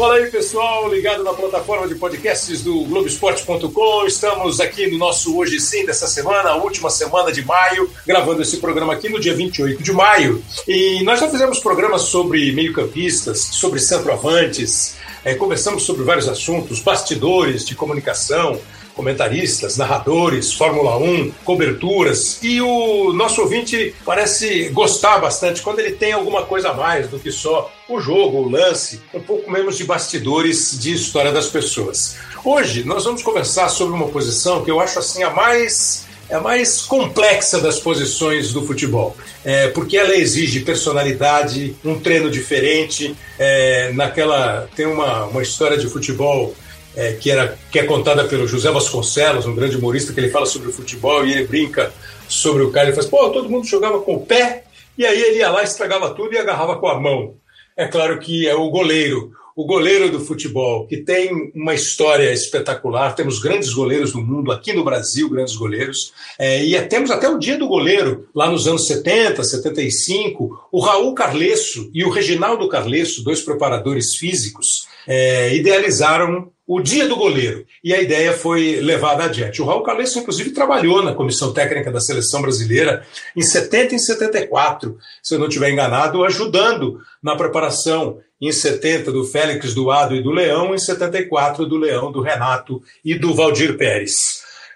[0.00, 4.06] Fala aí, pessoal, ligado na plataforma de podcasts do Globoesporte.com.
[4.06, 8.56] Estamos aqui no nosso Hoje Sim dessa semana, a última semana de maio, gravando esse
[8.56, 10.42] programa aqui no dia 28 de maio.
[10.66, 17.66] E nós já fizemos programas sobre meio-campistas, sobre centroavantes, é, conversamos sobre vários assuntos, bastidores
[17.66, 18.58] de comunicação,
[18.94, 22.38] comentaristas, narradores, Fórmula 1, coberturas.
[22.42, 27.18] E o nosso ouvinte parece gostar bastante quando ele tem alguma coisa a mais do
[27.18, 32.16] que só o jogo, o lance, um pouco menos de bastidores de história das pessoas.
[32.44, 36.40] Hoje nós vamos conversar sobre uma posição que eu acho assim a mais é a
[36.40, 43.16] mais complexa das posições do futebol, é, porque ela exige personalidade, um treino diferente.
[43.36, 46.54] É, naquela tem uma, uma história de futebol
[46.94, 50.46] é, que, era, que é contada pelo José Vasconcelos, um grande humorista, que ele fala
[50.46, 51.92] sobre o futebol e ele brinca
[52.28, 52.86] sobre o cara.
[52.86, 54.62] Ele fala assim, pô, todo mundo jogava com o pé
[54.96, 57.39] e aí ele ia lá, estragava tudo e agarrava com a mão.
[57.80, 63.14] É claro que é o goleiro, o goleiro do futebol, que tem uma história espetacular.
[63.14, 66.12] Temos grandes goleiros no mundo, aqui no Brasil, grandes goleiros.
[66.38, 70.68] É, e é, temos até o dia do goleiro, lá nos anos 70, 75.
[70.70, 77.16] O Raul Carlesso e o Reginaldo Carlesso, dois preparadores físicos, é, idealizaram o dia do
[77.16, 77.66] goleiro.
[77.82, 79.60] E a ideia foi levada adiante.
[79.60, 84.96] O Raul Carlesso, inclusive, trabalhou na comissão técnica da seleção brasileira em 70 e 74,
[85.20, 90.30] se eu não estiver enganado, ajudando na preparação em 70 do Félix Doado e do
[90.30, 94.14] Leão, em 74 do Leão, do Renato e do Valdir Pérez.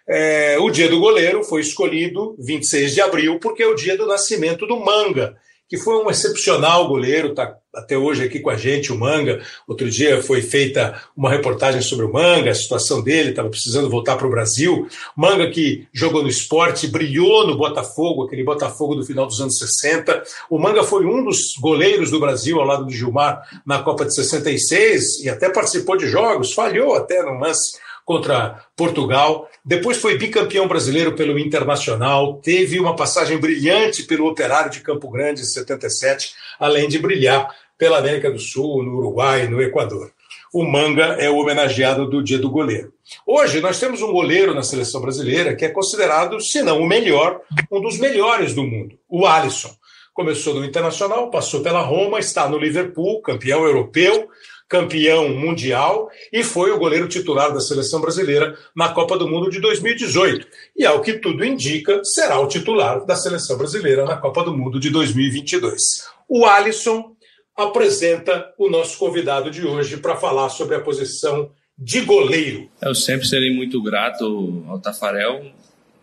[0.06, 4.06] É, o dia do goleiro foi escolhido 26 de abril, porque é o dia do
[4.06, 5.36] nascimento do Manga,
[5.74, 9.42] que foi um excepcional goleiro, está até hoje aqui com a gente, o Manga.
[9.66, 14.14] Outro dia foi feita uma reportagem sobre o Manga, a situação dele, estava precisando voltar
[14.14, 14.86] para o Brasil.
[15.16, 20.22] Manga que jogou no esporte, brilhou no Botafogo, aquele Botafogo do final dos anos 60.
[20.48, 24.14] O Manga foi um dos goleiros do Brasil ao lado do Gilmar na Copa de
[24.14, 29.48] 66 e até participou de jogos, falhou até no lance contra Portugal.
[29.64, 35.40] Depois foi bicampeão brasileiro pelo Internacional, teve uma passagem brilhante pelo Operário de Campo Grande
[35.40, 37.48] em 77, além de brilhar
[37.78, 40.12] pela América do Sul, no Uruguai, no Equador.
[40.52, 42.92] O Manga é o homenageado do Dia do Goleiro.
[43.26, 47.40] Hoje nós temos um goleiro na seleção brasileira que é considerado, se não o melhor,
[47.70, 49.74] um dos melhores do mundo, o Alisson.
[50.12, 54.28] Começou no Internacional, passou pela Roma, está no Liverpool, campeão europeu,
[54.68, 59.60] campeão mundial e foi o goleiro titular da seleção brasileira na Copa do Mundo de
[59.60, 60.46] 2018.
[60.76, 64.80] E, ao que tudo indica, será o titular da seleção brasileira na Copa do Mundo
[64.80, 65.80] de 2022.
[66.28, 67.14] O Alisson
[67.56, 72.68] apresenta o nosso convidado de hoje para falar sobre a posição de goleiro.
[72.80, 75.44] Eu sempre serei muito grato ao Tafarel,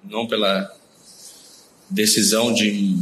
[0.03, 0.71] não pela
[1.89, 2.95] decisão de,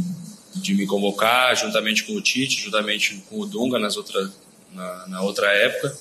[0.54, 4.39] de me convocar, juntamente com o Tite, juntamente com o Dunga nas outras
[4.72, 5.96] na, na outra época,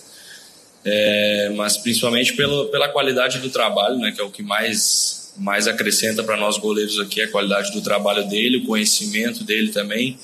[0.85, 5.67] é, mas principalmente pelo, pela qualidade do trabalho, né, que é o que mais, mais
[5.67, 10.17] acrescenta para nós goleiros aqui, a qualidade do trabalho dele, o conhecimento dele também,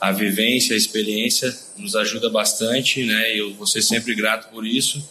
[0.00, 4.66] a vivência, a experiência, nos ajuda bastante, né, e eu vou ser sempre grato por
[4.66, 5.02] isso,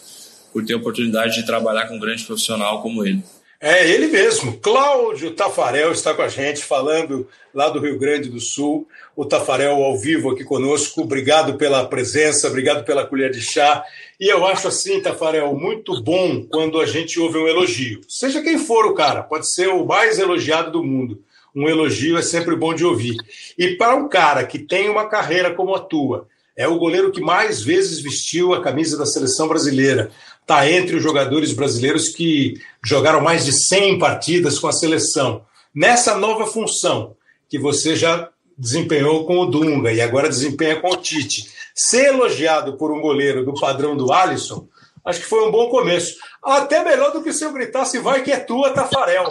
[0.52, 3.22] por ter a oportunidade de trabalhar com um grande profissional como ele.
[3.64, 8.40] É ele mesmo, Cláudio Tafarel está com a gente, falando lá do Rio Grande do
[8.40, 8.88] Sul.
[9.14, 11.02] O Tafarel ao vivo aqui conosco.
[11.02, 13.84] Obrigado pela presença, obrigado pela colher de chá.
[14.18, 18.00] E eu acho assim, Tafarel, muito bom quando a gente ouve um elogio.
[18.08, 21.22] Seja quem for o cara, pode ser o mais elogiado do mundo.
[21.54, 23.16] Um elogio é sempre bom de ouvir.
[23.58, 27.20] E para um cara que tem uma carreira como a tua, é o goleiro que
[27.20, 33.20] mais vezes vestiu a camisa da seleção brasileira está entre os jogadores brasileiros que jogaram
[33.20, 35.44] mais de 100 partidas com a seleção.
[35.74, 37.16] Nessa nova função
[37.48, 38.28] que você já
[38.62, 43.44] desempenhou com o Dunga e agora desempenha com o Tite, ser elogiado por um goleiro
[43.44, 44.68] do padrão do Alisson,
[45.04, 46.16] acho que foi um bom começo.
[46.40, 49.24] Até melhor do que se eu gritasse, vai que é tua, Tafarel.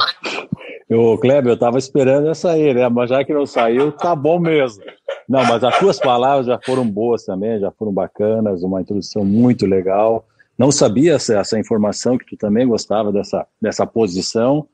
[0.90, 2.90] O Kleber, eu estava esperando essa aí, né?
[2.90, 4.84] Mas já que não saiu, tá bom mesmo.
[5.30, 9.66] Não, mas as tuas palavras já foram boas também, já foram bacanas, uma introdução muito
[9.66, 10.26] legal.
[10.58, 14.68] Não sabia essa, essa informação, que tu também gostava dessa, dessa posição.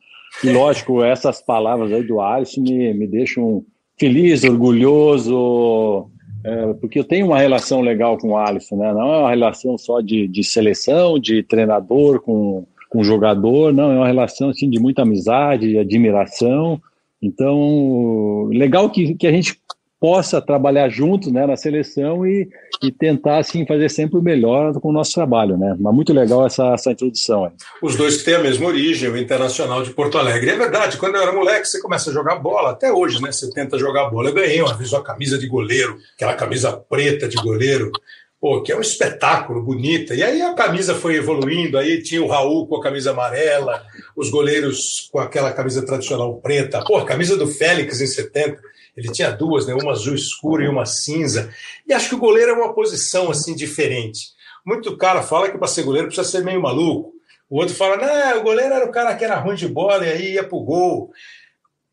[0.44, 3.64] E, lógico, essas palavras aí do Alisson me, me deixam
[3.98, 6.10] feliz, orgulhoso,
[6.44, 8.94] é, porque eu tenho uma relação legal com o Alisson, né?
[8.94, 13.96] Não é uma relação só de, de seleção, de treinador com, com jogador, não, é
[13.98, 16.80] uma relação assim, de muita amizade, admiração.
[17.22, 19.60] Então, legal que, que a gente
[20.00, 22.48] possa trabalhar juntos né, na seleção e,
[22.84, 25.76] e tentar assim fazer sempre o melhor com o nosso trabalho, né?
[25.80, 27.46] Mas muito legal essa, essa introdução.
[27.46, 27.52] Aí.
[27.82, 30.52] Os dois que têm a mesma origem, o Internacional de Porto Alegre.
[30.52, 33.32] É verdade, quando eu era moleque, você começa a jogar bola, até hoje, né?
[33.32, 34.30] Você tenta jogar bola.
[34.30, 37.92] Eu ganhei uma vez uma camisa de goleiro, aquela camisa preta de goleiro,
[38.40, 40.14] pô, que é um espetáculo, bonita.
[40.14, 43.84] E aí a camisa foi evoluindo, aí tinha o Raul com a camisa amarela,
[44.16, 46.84] os goleiros com aquela camisa tradicional preta.
[46.86, 48.62] Pô, a camisa do Félix em 70,
[48.98, 49.76] ele tinha duas, né?
[49.76, 51.54] Uma azul escura e uma cinza.
[51.88, 54.36] E acho que o goleiro é uma posição assim diferente.
[54.66, 57.14] Muito cara fala que para ser goleiro precisa ser meio maluco.
[57.50, 60.10] O outro fala, não, o goleiro era o cara que era ruim de bola e
[60.10, 61.04] aí ia pro gol.
[61.04, 61.12] O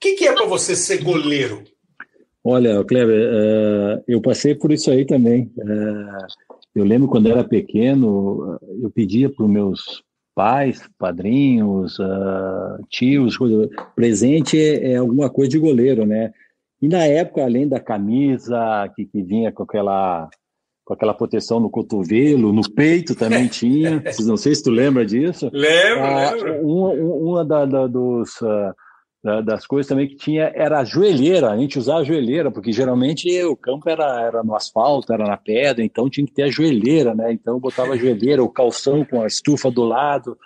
[0.00, 1.62] que, que é para você ser goleiro?
[2.42, 5.52] Olha, Kleber, uh, eu passei por isso aí também.
[5.58, 6.26] Uh,
[6.74, 10.02] eu lembro quando era pequeno, eu pedia para os meus
[10.34, 16.32] pais, padrinhos, uh, tios, coisa, presente é, é, alguma coisa de goleiro, né?
[16.84, 20.28] E na época, além da camisa que, que vinha com aquela
[20.84, 24.02] com aquela proteção no cotovelo, no peito também tinha.
[24.26, 25.48] Não sei se tu lembra disso.
[25.50, 26.60] Lembro, ah, lembro.
[26.60, 31.56] Uma, uma da, da, dos, uh, das coisas também que tinha era a joelheira, a
[31.56, 35.82] gente usava a joelheira, porque geralmente o campo era, era no asfalto, era na pedra,
[35.82, 37.32] então tinha que ter a joelheira, né?
[37.32, 40.36] Então botava a joelheira, o calção com a estufa do lado.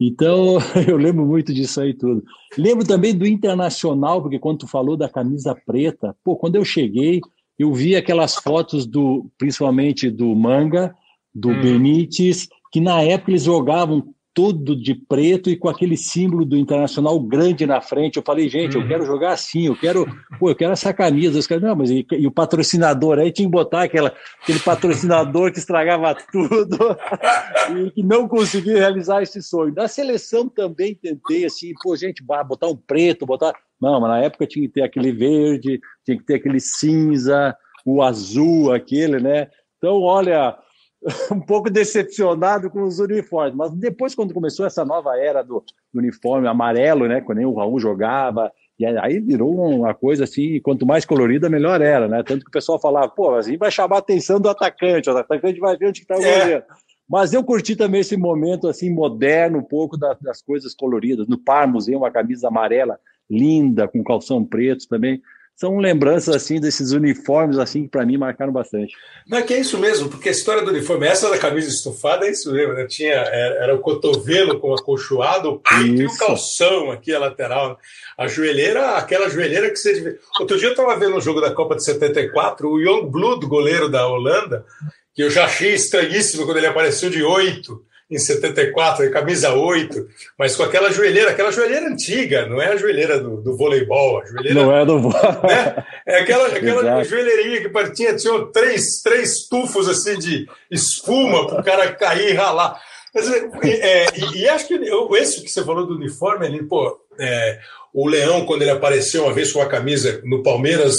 [0.00, 2.22] Então eu lembro muito disso aí tudo.
[2.56, 7.20] Lembro também do Internacional, porque quando tu falou da camisa preta, pô, quando eu cheguei,
[7.58, 10.94] eu vi aquelas fotos do, principalmente do Manga,
[11.34, 11.60] do hum.
[11.60, 17.18] Benítez, que na época eles jogavam todo de preto e com aquele símbolo do Internacional
[17.18, 18.18] grande na frente.
[18.18, 18.86] Eu falei, gente, eu uhum.
[18.86, 20.06] quero jogar assim, eu quero,
[20.38, 21.40] pô, eu quero essa camisa.
[21.40, 25.50] Os caras, não, mas e, e, o patrocinador aí tinha que botar aquela, aquele patrocinador
[25.50, 26.78] que estragava tudo
[27.84, 29.74] e que não conseguia realizar esse sonho.
[29.74, 33.52] Da seleção também tentei, assim, pô, gente, botar um preto, botar.
[33.82, 38.00] Não, mas na época tinha que ter aquele verde, tinha que ter aquele cinza, o
[38.04, 39.48] azul, aquele, né?
[39.78, 40.56] Então, olha,
[41.32, 43.54] um pouco decepcionado com os uniformes.
[43.54, 45.62] Mas depois, quando começou essa nova era do,
[45.92, 47.20] do uniforme amarelo, né?
[47.20, 52.08] Quando o Raul jogava, e aí virou uma coisa assim, quanto mais colorida, melhor era,
[52.08, 52.22] né?
[52.22, 55.58] Tanto que o pessoal falava, pô, assim vai chamar a atenção do atacante, o atacante
[55.58, 56.38] vai ver onde está o é.
[56.40, 56.64] goleiro.
[57.08, 61.26] Mas eu curti também esse momento assim moderno, um pouco das, das coisas coloridas.
[61.26, 62.98] No Parmos, uma camisa amarela
[63.30, 65.20] linda, com calção preto também
[65.58, 68.94] são lembranças assim desses uniformes assim que para mim marcaram bastante.
[69.26, 72.26] Não é que é isso mesmo, porque a história do uniforme, essa da camisa estufada
[72.26, 72.86] é isso mesmo, né?
[72.86, 77.76] Tinha era, era o cotovelo com acolchoado, o peito e o calção aqui a lateral.
[78.16, 81.52] A joelheira, aquela joelheira que você Outro dia eu estava vendo o um jogo da
[81.52, 84.64] Copa de 74, o Young Blood, goleiro da Holanda,
[85.12, 90.08] que eu já achei estranhíssimo quando ele apareceu de oito em 74, camisa 8,
[90.38, 94.24] mas com aquela joelheira, aquela joelheira antiga, não é a joelheira do, do voleibol, a
[94.24, 94.54] joelheira.
[94.54, 95.84] Não é do né?
[96.06, 101.64] É aquela, aquela joelheirinha que partia, tinha três, três tufos assim de espuma para o
[101.64, 102.80] cara cair e ralar.
[103.14, 104.74] Mas, é, e, e, acho que
[105.16, 107.58] esse que você falou do uniforme ali, pô, é,
[107.92, 110.96] o Leão, quando ele apareceu uma vez com a camisa no Palmeiras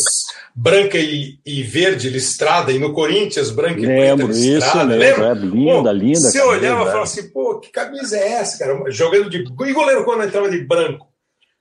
[0.56, 4.98] branca e, e verde listrada, e no Corinthians branca Lembro, e preta listrada.
[4.98, 5.28] Isso, lembra?
[5.28, 6.20] É, linda, pô, linda.
[6.20, 8.92] Você olhava e falava assim, pô, que camisa é essa, cara?
[8.92, 9.38] Jogando de.
[9.40, 11.08] E goleiro quando entrava de branco?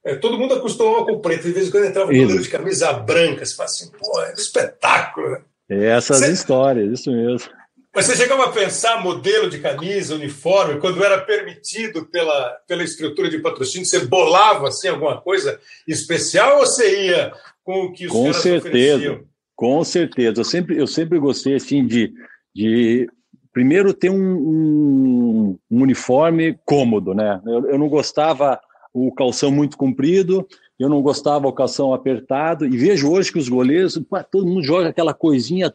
[0.05, 3.45] É, todo mundo acostumava com preto, de vez em quando entrava goleiro de camisa branca.
[3.45, 5.41] Você fala assim, pô, é um espetáculo, né?
[5.69, 6.33] Essas você...
[6.33, 7.51] histórias, isso mesmo.
[7.99, 13.29] Mas você chegava a pensar modelo de camisa, uniforme, quando era permitido pela, pela estrutura
[13.29, 17.33] de patrocínio, você bolava assim, alguma coisa especial ou você ia
[17.65, 19.21] com o que os com certeza, ofereciam?
[19.57, 20.41] Com certeza.
[20.41, 22.13] Eu sempre, eu sempre gostei assim de,
[22.55, 23.11] de
[23.53, 27.43] primeiro ter um, um, um uniforme cômodo, né?
[27.45, 28.61] Eu, eu não gostava
[28.95, 30.47] o calção muito comprido,
[30.79, 34.63] eu não gostava o calção apertado, e vejo hoje que os goleiros, pá, todo mundo
[34.63, 35.75] joga aquela coisinha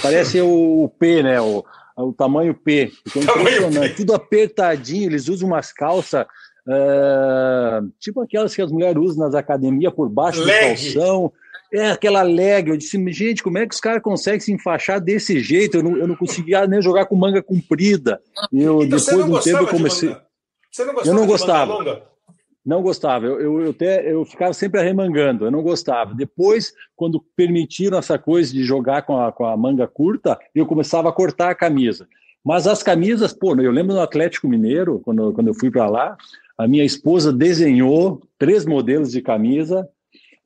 [0.00, 1.40] parece o, P, né?
[1.40, 1.64] O,
[1.96, 2.90] o tamanho P.
[3.26, 6.26] Tamanho Tudo apertadinho, eles usam umas calças.
[6.66, 10.74] Uh, tipo aquelas que as mulheres usam nas academias por baixo leg.
[10.74, 11.32] do calção.
[11.72, 12.68] É aquela leg.
[12.68, 15.78] Eu disse, gente, como é que os caras conseguem se enfaixar desse jeito?
[15.78, 18.20] Eu não, eu não conseguia nem jogar com manga comprida.
[18.52, 20.16] Eu, então, depois de um tempo, eu comecei.
[20.70, 22.13] Você não gostava eu não gostava.
[22.64, 26.14] Não gostava, eu, eu, eu, até, eu ficava sempre arremangando, eu não gostava.
[26.14, 31.10] Depois, quando permitiram essa coisa de jogar com a, com a manga curta, eu começava
[31.10, 32.08] a cortar a camisa.
[32.42, 36.16] Mas as camisas, pô, eu lembro no Atlético Mineiro, quando, quando eu fui para lá,
[36.56, 39.88] a minha esposa desenhou três modelos de camisa,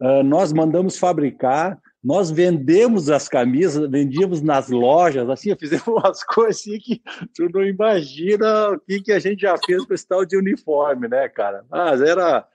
[0.01, 6.57] uh, nós mandamos fabricar, nós vendemos as camisas, vendíamos nas lojas, assim, fizemos umas coisas
[6.57, 7.02] assim que
[7.35, 11.09] tu não imagina o que, que a gente já fez com esse tal de uniforme,
[11.09, 11.64] né, cara?
[11.71, 12.47] Mas era,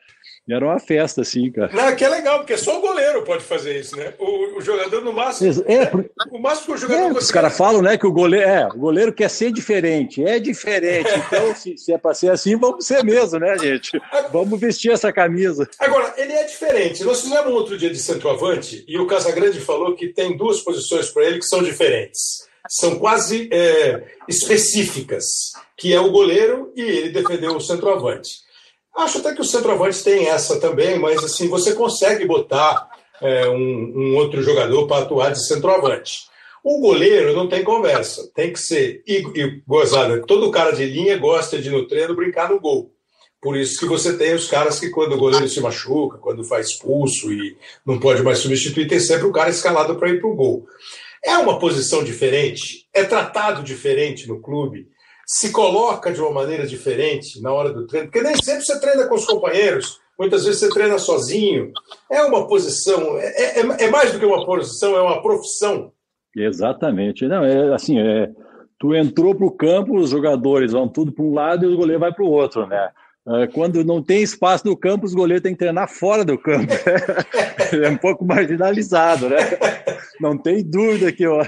[0.50, 1.72] era uma festa, assim, cara.
[1.72, 4.14] Não, que é legal, porque só o goleiro pode fazer isso, né?
[4.20, 5.64] O, o jogador, no máximo.
[5.66, 6.06] É, né?
[6.32, 7.16] O máximo que o jogador.
[7.16, 10.24] É, os caras falam, né, que o goleiro, é, o goleiro quer ser diferente.
[10.24, 11.10] É diferente.
[11.16, 14.02] Então, se, se é para ser assim, vamos ser mesmo, né, gente?
[14.34, 15.70] Vamos vestir essa camisa.
[15.80, 17.04] Agora, ele é diferente.
[17.06, 21.24] Nós fizemos outro dia de centroavante e o Casagrande falou que tem duas posições para
[21.24, 22.48] ele que são diferentes.
[22.70, 28.43] são quase é, específicas, que é o goleiro e ele defendeu o centroavante.
[28.96, 32.90] Acho até que o centroavante tem essa também, mas assim você consegue botar
[33.22, 36.28] é, um, um, outro jogador para atuar de centroavante.
[36.64, 40.22] O goleiro não tem conversa, tem que ser e, e gozada.
[40.22, 42.94] Todo cara de linha gosta de no treino brincar no gol.
[43.42, 46.68] Por isso que você tem os caras que, quando o goleiro se machuca, quando faz
[46.68, 50.36] expulso e não pode mais substituir, tem sempre o cara escalado para ir para o
[50.36, 50.66] gol.
[51.22, 54.88] É uma posição diferente, é tratado diferente no clube,
[55.26, 59.08] se coloca de uma maneira diferente na hora do treino, porque nem sempre você treina
[59.08, 61.72] com os companheiros, muitas vezes você treina sozinho.
[62.12, 65.92] É uma posição, é, é, é mais do que uma posição, é uma profissão.
[66.36, 67.28] Exatamente.
[67.28, 68.30] Não, é assim, é,
[68.80, 72.00] tu entrou para o campo, os jogadores vão tudo para um lado e o goleiro
[72.00, 72.90] vai para o outro, né?
[73.26, 76.74] É, quando não tem espaço no campo, os goleiros têm que treinar fora do campo.
[77.82, 79.38] é um pouco marginalizado, né?
[80.20, 81.40] Não tem dúvida que o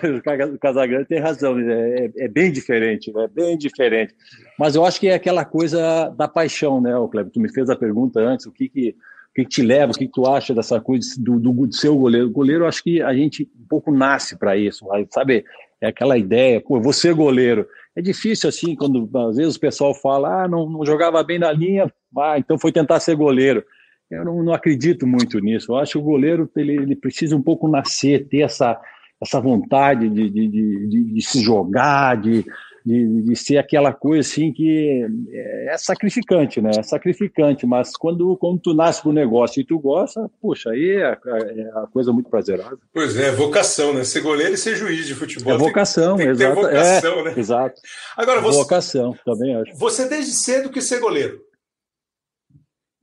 [0.59, 1.57] Casagrande tem razão.
[1.59, 4.13] É, é, bem diferente, é bem diferente.
[4.57, 7.31] Mas eu acho que é aquela coisa da paixão, né, Cleber?
[7.31, 9.95] Tu me fez a pergunta antes, o que que, o que, que te leva, o
[9.95, 12.27] que, que tu acha dessa coisa do, do, do seu goleiro?
[12.27, 15.45] O goleiro, acho que a gente um pouco nasce para isso, sabe?
[15.81, 20.43] É aquela ideia, pô, você goleiro é difícil assim, quando às vezes o pessoal fala,
[20.43, 23.63] ah, não, não jogava bem na linha, ah, então foi tentar ser goleiro.
[24.09, 25.71] Eu não, não acredito muito nisso.
[25.71, 28.79] Eu acho que o goleiro ele, ele precisa um pouco nascer, ter essa,
[29.21, 32.45] essa vontade de, de, de, de se jogar, de,
[32.85, 36.69] de, ser aquela coisa assim que é, é sacrificante, né?
[36.77, 41.17] É sacrificante, mas quando, quando tu nasce pro negócio e tu gosta, puxa, aí é,
[41.25, 42.77] é a coisa muito prazerosa.
[42.93, 44.03] Pois é, vocação, né?
[44.03, 45.53] Ser goleiro e ser juiz de futebol.
[45.53, 46.55] É vocação, tem, tem exato.
[46.61, 47.33] Vocação, é, né?
[47.35, 47.81] Exato.
[48.15, 49.75] Agora, você, vocação, também acho.
[49.75, 51.41] Você desde cedo que ser goleiro?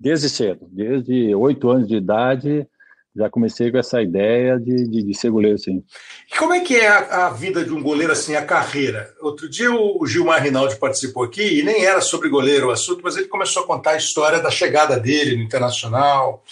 [0.03, 2.67] Desde cedo, desde oito anos de idade,
[3.15, 5.81] já comecei com essa ideia de, de, de ser goleiro, sim.
[6.29, 9.15] E como é que é a, a, vida de um goleiro, assim, a carreira?
[9.21, 13.17] Outro dia o Gilmar Rinaldi participou aqui e nem era sobre goleiro o assunto, mas
[13.17, 16.43] ele começou a contar a história da chegada dele no Internacional,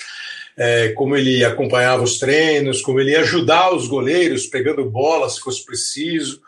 [0.57, 5.40] é, como ele acompanhava os treinos, como ele ia ajudar os goleiros pegando bola se
[5.40, 6.40] fosse preciso.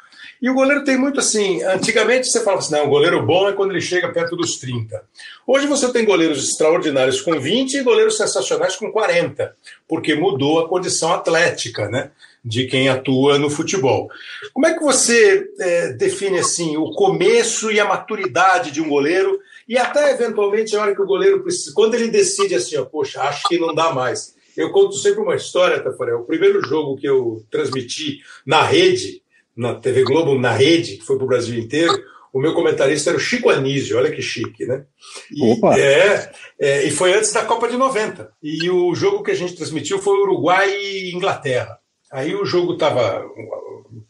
[0.42, 1.62] E o goleiro tem muito assim.
[1.62, 5.00] Antigamente você falava assim: não, o goleiro bom é quando ele chega perto dos 30.
[5.46, 9.54] Hoje você tem goleiros extraordinários com 20 e goleiros sensacionais com 40,
[9.86, 12.10] porque mudou a condição atlética, né?
[12.44, 14.10] De quem atua no futebol.
[14.52, 19.38] Como é que você é, define assim o começo e a maturidade de um goleiro
[19.68, 23.22] e até eventualmente a hora que o goleiro precisa, quando ele decide assim, ó, poxa,
[23.22, 24.34] acho que não dá mais.
[24.56, 26.18] Eu conto sempre uma história, Tafarel.
[26.18, 29.21] O primeiro jogo que eu transmiti na rede,
[29.56, 31.92] na TV Globo, na rede, que foi para o Brasil inteiro,
[32.32, 34.84] o meu comentarista era o Chico Anísio, olha que chique, né?
[35.30, 35.78] E, Opa.
[35.78, 38.32] É, é, e foi antes da Copa de 90.
[38.42, 41.78] E o jogo que a gente transmitiu foi Uruguai e Inglaterra.
[42.10, 43.22] Aí o jogo estava,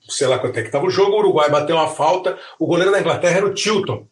[0.09, 2.93] sei lá quanto é que estava o jogo, o Uruguai bateu uma falta, o goleiro
[2.93, 4.07] da Inglaterra era o Tilton,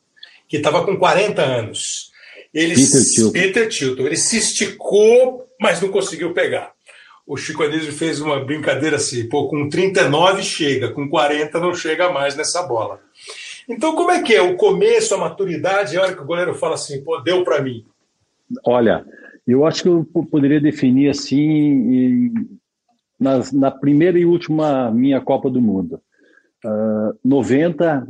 [0.48, 2.10] que estava com 40 anos.
[2.52, 3.32] Ele, Peter Tilton.
[3.32, 4.06] Peter Tilton.
[4.06, 6.72] Ele se esticou, mas não conseguiu pegar
[7.30, 12.10] o Chico Anísio fez uma brincadeira assim, pô, com 39 chega, com 40 não chega
[12.10, 12.98] mais nessa bola.
[13.68, 16.74] Então, como é que é o começo, a maturidade, a hora que o goleiro fala
[16.74, 17.86] assim, pô, deu para mim?
[18.66, 19.06] Olha,
[19.46, 22.32] eu acho que eu poderia definir assim
[23.18, 26.00] na, na primeira e última minha Copa do Mundo.
[26.64, 28.08] Uh, ah, 90,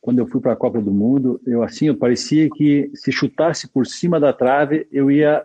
[0.00, 3.66] quando eu fui para a Copa do Mundo, eu assim, eu parecia que se chutasse
[3.66, 5.44] por cima da trave, eu ia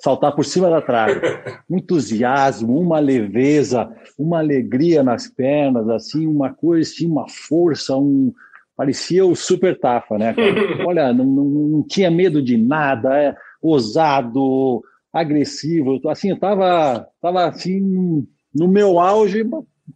[0.00, 1.20] saltar por cima da trave.
[1.68, 3.88] Um entusiasmo, uma leveza,
[4.18, 8.32] uma alegria nas pernas, assim, uma coisa, assim, uma força, um
[8.76, 10.32] parecia o super tafa, né?
[10.32, 10.48] Cara?
[10.88, 17.44] Olha, não, não, não, tinha medo de nada, é, ousado, agressivo, assim, eu tava, tava
[17.44, 19.44] assim no meu auge,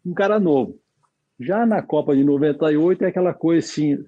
[0.04, 0.78] um cara novo.
[1.40, 3.98] Já na Copa de 98 é aquela coisa assim,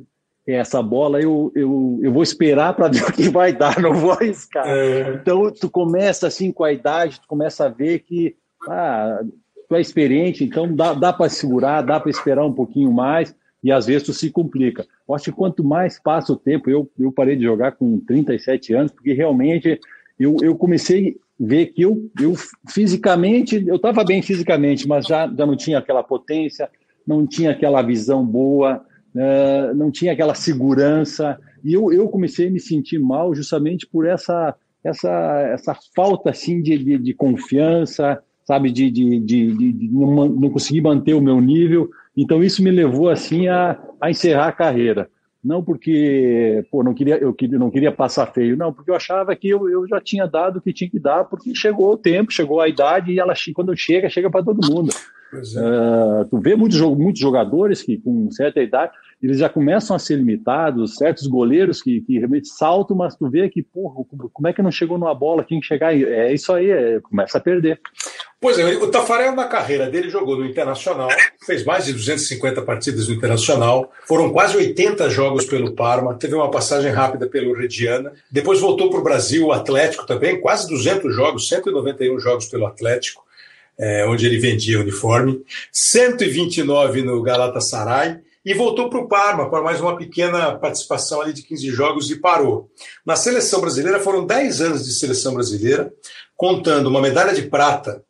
[0.55, 4.13] essa bola eu, eu, eu vou esperar para ver o que vai dar, não vou
[4.13, 4.67] arriscar.
[4.67, 5.15] É.
[5.15, 8.37] Então, tu começa assim com a idade, tu começa a ver que
[8.69, 9.21] ah,
[9.69, 13.73] tu é experiente, então dá, dá para segurar, dá para esperar um pouquinho mais e
[13.73, 14.87] às vezes tu se complica.
[15.09, 18.75] Eu acho que quanto mais passa o tempo, eu, eu parei de jogar com 37
[18.75, 19.81] anos, porque realmente
[20.19, 22.35] eu, eu comecei a ver que eu, eu
[22.69, 26.69] fisicamente, eu estava bem fisicamente, mas já, já não tinha aquela potência,
[27.07, 28.85] não tinha aquela visão boa,
[29.17, 31.39] uh, não tinha aquela segurança.
[31.65, 34.55] E eu, eu comecei a me sentir mal justamente por essa,
[34.85, 40.51] essa, essa falta assim, de, de, de confiança, sabe, de, de, de, de não, não,
[40.51, 41.91] conseguir manter o meu nível.
[42.17, 45.09] Então isso me levou assim a, a encerrar a carreira.
[45.43, 49.49] Não porque pô, não queria, eu não queria passar feio, não, porque eu achava que
[49.49, 52.61] eu, eu já tinha dado o que tinha que dar, porque chegou o tempo, chegou
[52.61, 54.93] a idade e ela quando chega, chega para todo mundo.
[55.33, 55.39] É.
[55.39, 58.93] Uh, tu vê muitos, muitos jogadores que, com certa idade,
[59.23, 63.49] eles já começam a ser limitados, certos goleiros que, que realmente saltam, mas tu vê
[63.49, 67.01] que, porra, como é que não chegou numa bola, quem chegar, é isso aí, é,
[67.01, 67.81] começa a perder.
[68.39, 71.09] Pois é, o Tafarel na carreira dele jogou no Internacional,
[71.47, 76.51] fez mais de 250 partidas no Internacional, foram quase 80 jogos pelo Parma, teve uma
[76.51, 81.49] passagem rápida pelo Rediana, depois voltou para o Brasil, o Atlético também, quase 200 jogos,
[81.49, 83.25] 191 jogos pelo Atlético,
[83.79, 85.43] é, onde ele vendia uniforme,
[85.73, 91.43] 129 no Galatasaray, e voltou para o Parma para mais uma pequena participação ali de
[91.43, 92.71] 15 jogos e parou.
[93.05, 95.93] Na seleção brasileira foram 10 anos de seleção brasileira,
[96.37, 98.05] contando uma medalha de prata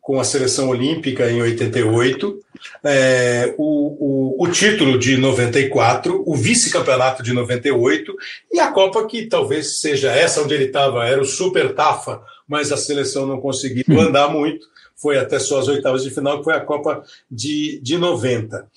[0.00, 2.38] com a seleção olímpica em 88,
[2.84, 8.14] é, o, o, o, título de 94, o vice-campeonato de 98
[8.52, 12.70] e a Copa que talvez seja essa onde ele estava, era o Super Tafa, mas
[12.70, 14.66] a seleção não conseguiu andar muito,
[14.96, 18.68] foi até só as oitavas de final, que foi a Copa de, de 90.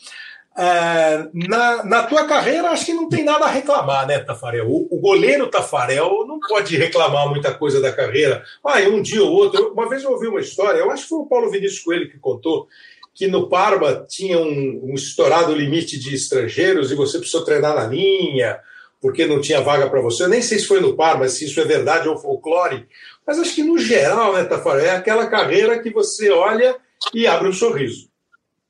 [0.55, 4.69] É, na, na tua carreira, acho que não tem nada a reclamar, né, Tafarel?
[4.69, 8.43] O, o, goleiro Tafarel não pode reclamar muita coisa da carreira.
[8.63, 9.73] Ah, um dia ou outro.
[9.73, 12.19] Uma vez eu ouvi uma história, eu acho que foi o Paulo Vinícius Coelho que
[12.19, 12.67] contou,
[13.15, 17.87] que no Parma tinha um, um estourado limite de estrangeiros e você precisou treinar na
[17.87, 18.59] linha,
[19.01, 20.23] porque não tinha vaga para você.
[20.23, 22.87] Eu nem sei se foi no Parma, se isso é verdade ou folclore,
[23.25, 26.75] mas acho que no geral, né, Tafarel, é aquela carreira que você olha
[27.11, 28.12] e abre um sorriso.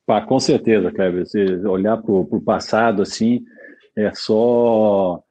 [0.05, 1.25] Pá, com certeza, Kleber.
[1.25, 3.43] Você olhar para o passado assim
[3.95, 5.24] é só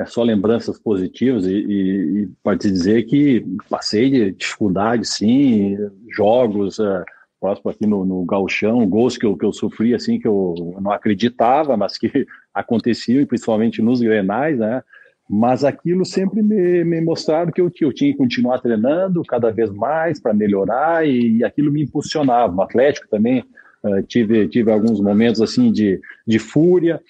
[0.00, 5.76] é só lembranças positivas e, e, e dizer que passei de dificuldade, sim,
[6.14, 7.04] jogos é,
[7.40, 10.92] próximo aqui no, no gauchão, gols que eu, que eu sofri assim que eu não
[10.92, 14.82] acreditava, mas que aconteciam, principalmente nos grenais, né?
[15.28, 19.50] Mas aquilo sempre me, me mostraram que eu, que eu tinha que continuar treinando cada
[19.50, 22.54] vez mais para melhorar e, e aquilo me impulsionava.
[22.54, 23.44] O Atlético também
[23.82, 27.00] Uh, tive, tive alguns momentos assim de, de fúria.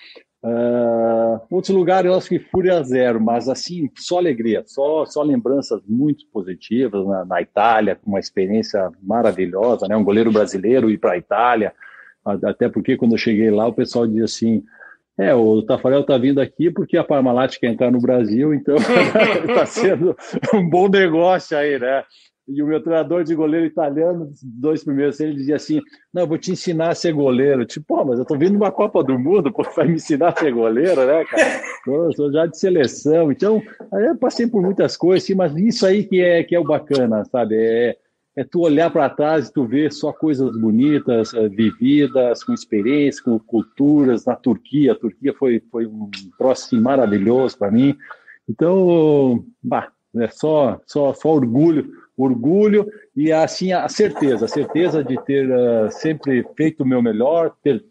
[0.40, 5.80] Uh, outros lugares eu acho que fúria zero, mas assim, só alegria, só, só lembranças
[5.88, 9.96] muito positivas na, na Itália, uma experiência maravilhosa, né?
[9.96, 11.72] Um goleiro brasileiro ir para a Itália,
[12.44, 14.62] até porque quando eu cheguei lá o pessoal dizia assim,
[15.18, 19.66] é, o Tafarel está vindo aqui porque a Parmalat quer entrar no Brasil, então está
[19.66, 20.16] sendo
[20.54, 22.04] um bom negócio aí, né?
[22.48, 25.80] E o meu treinador de goleiro italiano, dois primeiros, ele dizia assim:
[26.12, 27.66] Não, vou te ensinar a ser goleiro.
[27.66, 30.36] Tipo, pô, mas eu tô vindo uma Copa do Mundo, pô, vai me ensinar a
[30.36, 31.60] ser goleiro, né, cara?
[31.86, 33.30] Eu sou já de seleção.
[33.30, 36.64] Então, eu passei por muitas coisas, sim, mas isso aí que é, que é o
[36.64, 37.54] bacana, sabe?
[37.56, 37.96] É,
[38.34, 43.22] é tu olhar para trás e tu ver só coisas bonitas, eh, vividas, com experiência,
[43.22, 44.24] com culturas.
[44.24, 46.08] Na Turquia, a Turquia foi, foi um
[46.38, 47.96] próximo maravilhoso para mim.
[48.48, 55.16] Então, bah, é só, só, só orgulho orgulho e assim a certeza, a certeza de
[55.22, 57.84] ter uh, sempre feito o meu melhor, ter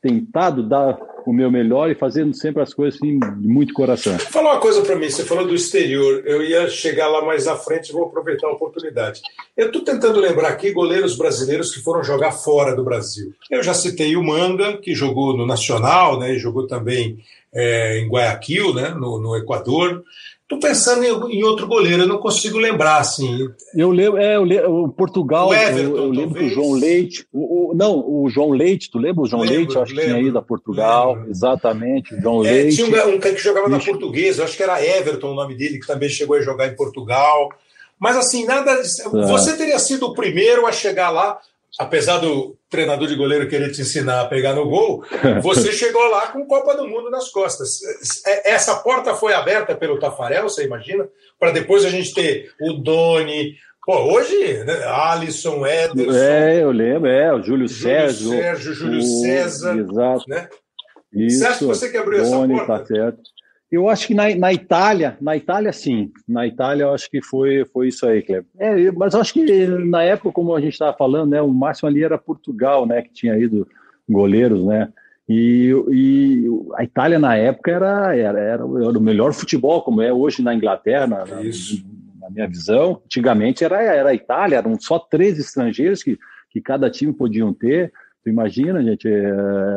[0.00, 0.96] tentado dar
[1.30, 4.18] o meu melhor e fazendo sempre as coisas assim, de muito coração.
[4.18, 7.56] Fala uma coisa para mim, você falou do exterior, eu ia chegar lá mais à
[7.56, 9.20] frente, vou aproveitar a oportunidade.
[9.56, 13.32] Eu estou tentando lembrar aqui goleiros brasileiros que foram jogar fora do Brasil.
[13.50, 17.18] Eu já citei o Manga, que jogou no Nacional, né, e jogou também
[17.54, 20.02] é, em Guayaquil, né, no, no Equador.
[20.42, 23.48] Estou pensando em, em, outro goleiro, eu não consigo lembrar, assim.
[23.74, 26.72] Eu lembro, é, eu lembro, o Portugal, o Everton, eu, eu lembro que o João
[26.72, 29.74] Leite, o, o, não, o João Leite, tu lembra o João lembro, Leite?
[29.74, 32.76] Eu acho lembro, que tinha ido a Portugal, exatamente, o João é, Leite.
[32.76, 35.86] Tinha um, um que jogava na portuguesa, acho que era Everton o nome dele, que
[35.86, 37.50] também chegou a jogar em Portugal.
[37.98, 38.72] Mas assim, nada.
[38.72, 38.82] É.
[39.26, 41.38] Você teria sido o primeiro a chegar lá
[41.78, 45.04] apesar do treinador de goleiro querer te ensinar a pegar no gol,
[45.42, 47.80] você chegou lá com Copa do Mundo nas costas.
[48.26, 51.08] É, essa porta foi aberta pelo Tafarel, você imagina?
[51.38, 53.56] Para depois a gente ter o Doni.
[53.84, 54.82] Pô, hoje, né?
[54.86, 56.16] Alisson, Ederson.
[56.16, 58.30] É, eu lembro, é, o Júlio, Júlio César.
[58.30, 59.02] Sérgio, Júlio o...
[59.02, 59.76] César.
[59.78, 60.24] Exato.
[60.26, 60.48] Né?
[61.14, 62.82] Isso, você acha que você que abriu Doni, essa porta?
[62.82, 63.22] Tá certo.
[63.70, 67.64] Eu acho que na, na Itália, na Itália sim, na Itália eu acho que foi,
[67.72, 68.46] foi isso aí, Cleber.
[68.58, 71.88] É, mas eu acho que na época, como a gente estava falando, né, o máximo
[71.88, 73.66] ali era Portugal, né, que tinha ido
[74.08, 74.92] goleiros, né,
[75.28, 76.44] e, e
[76.76, 80.54] a Itália na época era, era, era, era, o melhor futebol, como é hoje na
[80.54, 81.40] Inglaterra, na, na,
[82.20, 83.00] na minha visão.
[83.04, 86.18] Antigamente era, era a Itália, eram só três estrangeiros que,
[86.50, 87.90] que cada time podiam ter.
[88.22, 89.32] Tu imagina, gente, é,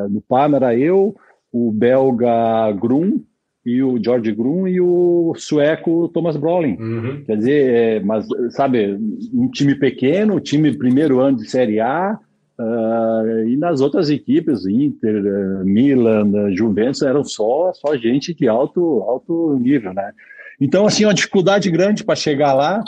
[0.09, 1.15] no Parma era eu,
[1.57, 3.21] o belga Grum,
[3.67, 6.77] e o George Grum e o sueco Thomas Brolin.
[6.79, 7.23] Uhum.
[7.25, 8.97] Quer dizer, é, mas sabe,
[9.33, 12.17] um time pequeno, time primeiro ano de Série A,
[12.57, 18.47] uh, e nas outras equipes, Inter, uh, Milan, uh, Juventus, eram só, só gente de
[18.47, 20.13] alto, alto nível, né?
[20.61, 22.81] Então, assim, uma dificuldade grande para chegar lá,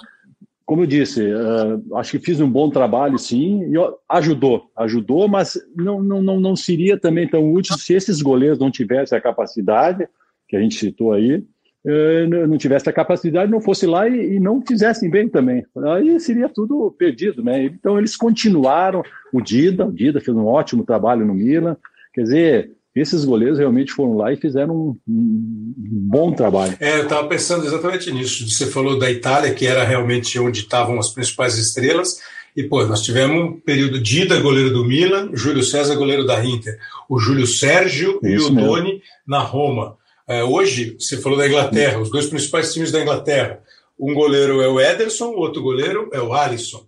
[0.70, 3.74] como eu disse, uh, acho que fiz um bom trabalho, sim, e
[4.08, 8.70] ajudou, ajudou, mas não, não, não, não seria também tão útil se esses goleiros não
[8.70, 10.08] tivessem a capacidade,
[10.48, 14.40] que a gente citou aí, uh, não tivesse a capacidade, não fosse lá e, e,
[14.40, 15.66] não fizessem bem também.
[15.96, 17.64] Aí seria tudo perdido, né?
[17.64, 19.02] Então eles continuaram,
[19.34, 21.76] o Dida, o Dida fez um ótimo trabalho no Milan,
[22.14, 26.76] quer dizer, esses goleiros realmente foram lá e fizeram um, um bom trabalho.
[26.80, 28.50] É, eu estava pensando exatamente nisso.
[28.50, 32.20] Você falou da Itália, que era realmente onde estavam as principais estrelas.
[32.56, 36.78] E, pô, nós tivemos um período Dida, goleiro do Milan, Júlio César, goleiro da Inter,
[37.08, 38.68] o Júlio Sérgio Isso e o mesmo.
[38.68, 39.98] Doni na Roma.
[40.28, 43.62] É, hoje, você falou da Inglaterra, os dois principais times da Inglaterra.
[44.00, 46.86] Um goleiro é o Ederson, o outro goleiro é o Alisson.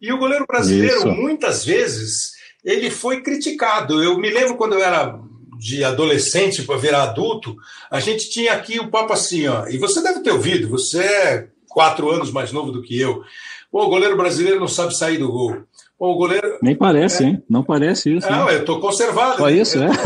[0.00, 1.08] E o goleiro brasileiro, Isso.
[1.08, 4.02] muitas vezes, ele foi criticado.
[4.02, 5.18] Eu me lembro quando eu era
[5.58, 7.56] de adolescente para virar adulto,
[7.90, 11.48] a gente tinha aqui o papo assim, ó, e você deve ter ouvido, você é
[11.68, 13.22] quatro anos mais novo do que eu.
[13.70, 15.64] Pô, o goleiro brasileiro não sabe sair do gol.
[15.98, 16.58] Pô, o goleiro.
[16.62, 17.26] Nem parece, é...
[17.26, 17.42] hein?
[17.50, 18.30] Não parece isso.
[18.30, 19.38] Não, eu tô conservado.
[19.38, 19.90] Só isso, né?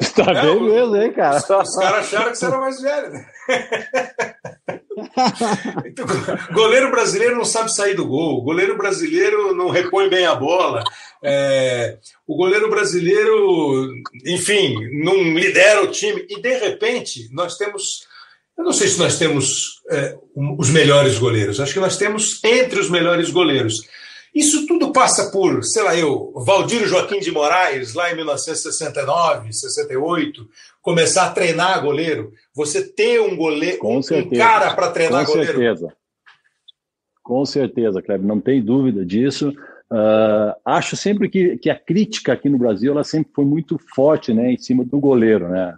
[0.00, 1.36] é, tá é, bem mesmo, hein, cara?
[1.36, 3.26] Os, os caras acharam que você era mais velho, né?
[5.84, 6.06] Então,
[6.52, 10.82] goleiro brasileiro não sabe sair do gol, goleiro brasileiro não repõe bem a bola,
[11.22, 13.92] é, o goleiro brasileiro,
[14.26, 18.06] enfim, não lidera o time, e de repente nós temos.
[18.56, 20.16] Eu não sei se nós temos é,
[20.58, 23.76] os melhores goleiros, acho que nós temos entre os melhores goleiros.
[24.34, 30.48] Isso tudo passa por, sei lá, eu, Valdir Joaquim de Moraes, lá em 1969, 68,
[30.82, 32.32] começar a treinar goleiro.
[32.54, 35.54] Você ter um goleiro, Com um cara para treinar Com goleiro.
[35.54, 35.96] Com certeza.
[37.22, 39.52] Com certeza, Kleber, não tem dúvida disso.
[39.90, 44.34] Uh, acho sempre que, que a crítica aqui no Brasil ela sempre foi muito forte
[44.34, 45.74] né, em cima do goleiro, né?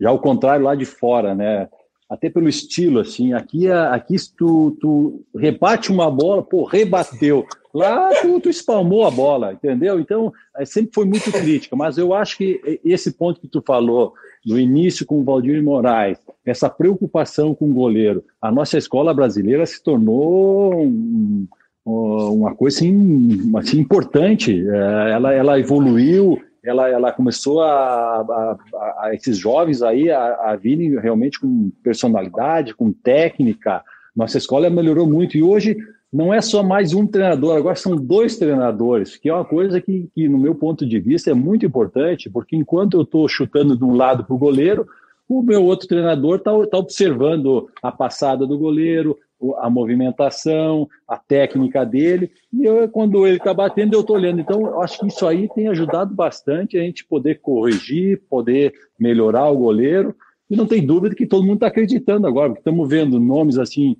[0.00, 1.68] Já ao contrário lá de fora, né?
[2.12, 7.46] Até pelo estilo, assim, aqui, aqui tu, tu rebate uma bola, pô, rebateu.
[7.72, 9.98] Lá tu, tu espalmou a bola, entendeu?
[9.98, 14.12] Então, é, sempre foi muito crítica, mas eu acho que esse ponto que tu falou,
[14.44, 19.64] no início com o Valdir Moraes, essa preocupação com o goleiro, a nossa escola brasileira
[19.64, 21.46] se tornou um,
[21.82, 24.62] uma coisa assim, assim importante.
[24.68, 28.56] É, ela, ela evoluiu, ela, ela começou a, a,
[29.00, 33.82] a esses jovens aí a, a virem realmente com personalidade, com técnica.
[34.14, 35.76] Nossa escola melhorou muito e hoje
[36.12, 40.10] não é só mais um treinador, agora são dois treinadores, que é uma coisa que,
[40.14, 43.82] que no meu ponto de vista, é muito importante, porque enquanto eu estou chutando de
[43.82, 44.86] um lado para o goleiro,
[45.26, 49.18] o meu outro treinador está tá observando a passada do goleiro,
[49.58, 54.40] a movimentação, a técnica dele, e eu, quando ele está batendo, eu estou olhando.
[54.40, 59.48] Então, eu acho que isso aí tem ajudado bastante a gente poder corrigir, poder melhorar
[59.50, 60.14] o goleiro,
[60.50, 63.96] e não tem dúvida que todo mundo está acreditando agora, porque estamos vendo nomes assim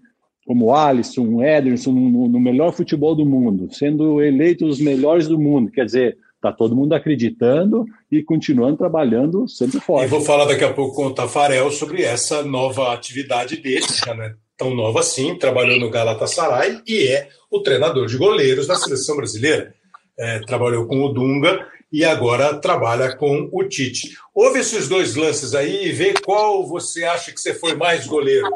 [0.46, 5.70] como Alisson, Ederson, no, no melhor futebol do mundo, sendo eleitos os melhores do mundo.
[5.70, 10.06] Quer dizer, está todo mundo acreditando e continuando trabalhando sempre forte.
[10.06, 14.34] E vou falar daqui a pouco com o Tafarel sobre essa nova atividade dele, né?
[14.56, 19.74] Tão nova assim, trabalhou no Galatasaray e é o treinador de goleiros da seleção brasileira.
[20.18, 24.16] É, trabalhou com o Dunga e agora trabalha com o Tite.
[24.34, 28.48] Ouve esses dois lances aí e vê qual você acha que você foi mais goleiro.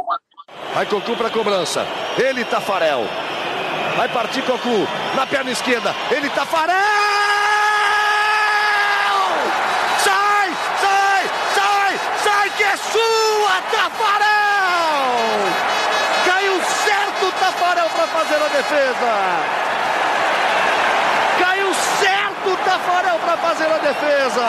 [0.74, 1.86] Vai Cocu para cobrança.
[2.18, 3.04] Ele Tafarel.
[3.96, 5.94] Vai partir Cocu na perna esquerda.
[6.10, 6.76] Ele Tafarel!
[10.04, 14.35] Sai, sai, sai, sai que é sua, Tafarel!
[18.06, 19.12] Para fazer a defesa.
[21.38, 24.46] Caiu certo Tafarel para fazer a defesa.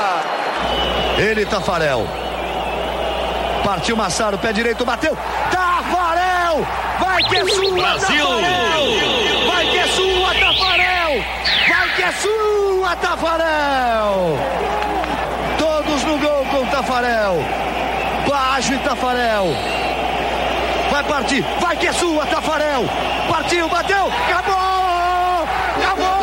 [1.18, 2.08] Ele Tafarel.
[3.64, 5.18] Partiu Massaro, pé direito, bateu.
[5.52, 6.66] Tafarel!
[7.00, 8.26] Vai que é sua, Brasil!
[8.26, 9.48] Tafarel!
[9.48, 11.24] Vai que é sua, Tafarel!
[11.68, 14.38] Vai que é sua, Tafarel!
[15.58, 17.44] Todos no gol com Tafarel.
[18.28, 19.48] Baixo e Tafarel.
[20.98, 22.82] Vai partir, vai que é sua, Tafarel!
[23.30, 24.56] Partiu, bateu, acabou!
[25.78, 26.18] Acabou!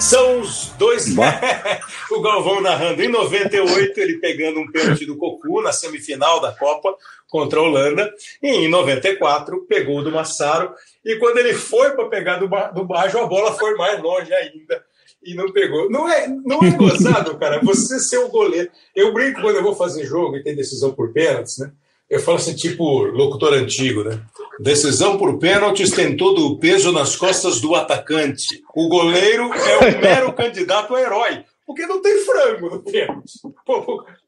[0.00, 1.06] São os dois.
[2.10, 6.92] o Galvão narrando em 98, ele pegando um pênalti do Cocu na semifinal da Copa
[7.28, 8.12] contra a Holanda.
[8.42, 10.74] E em 94, pegou o do Massaro.
[11.04, 14.84] E quando ele foi para pegar do, do Bajo, a bola foi mais longe ainda.
[15.24, 15.90] E não pegou.
[15.90, 18.70] Não é, não é gozado, cara, você ser o goleiro.
[18.94, 21.70] Eu brinco quando eu vou fazer jogo e tem decisão por pênaltis, né?
[22.10, 24.20] Eu falo assim, tipo locutor antigo, né?
[24.60, 28.62] Decisão por pênaltis tem todo o peso nas costas do atacante.
[28.74, 33.40] O goleiro é o mero candidato a herói, porque não tem frango no pênalti.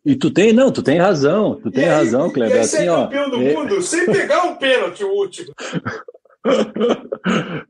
[0.04, 2.56] E tu tem, não, tu tem razão, tu tem aí, razão, Kleber.
[2.56, 3.52] E aí, assim, é campeão ó, do é...
[3.52, 5.52] mundo sem pegar um pênalti o último.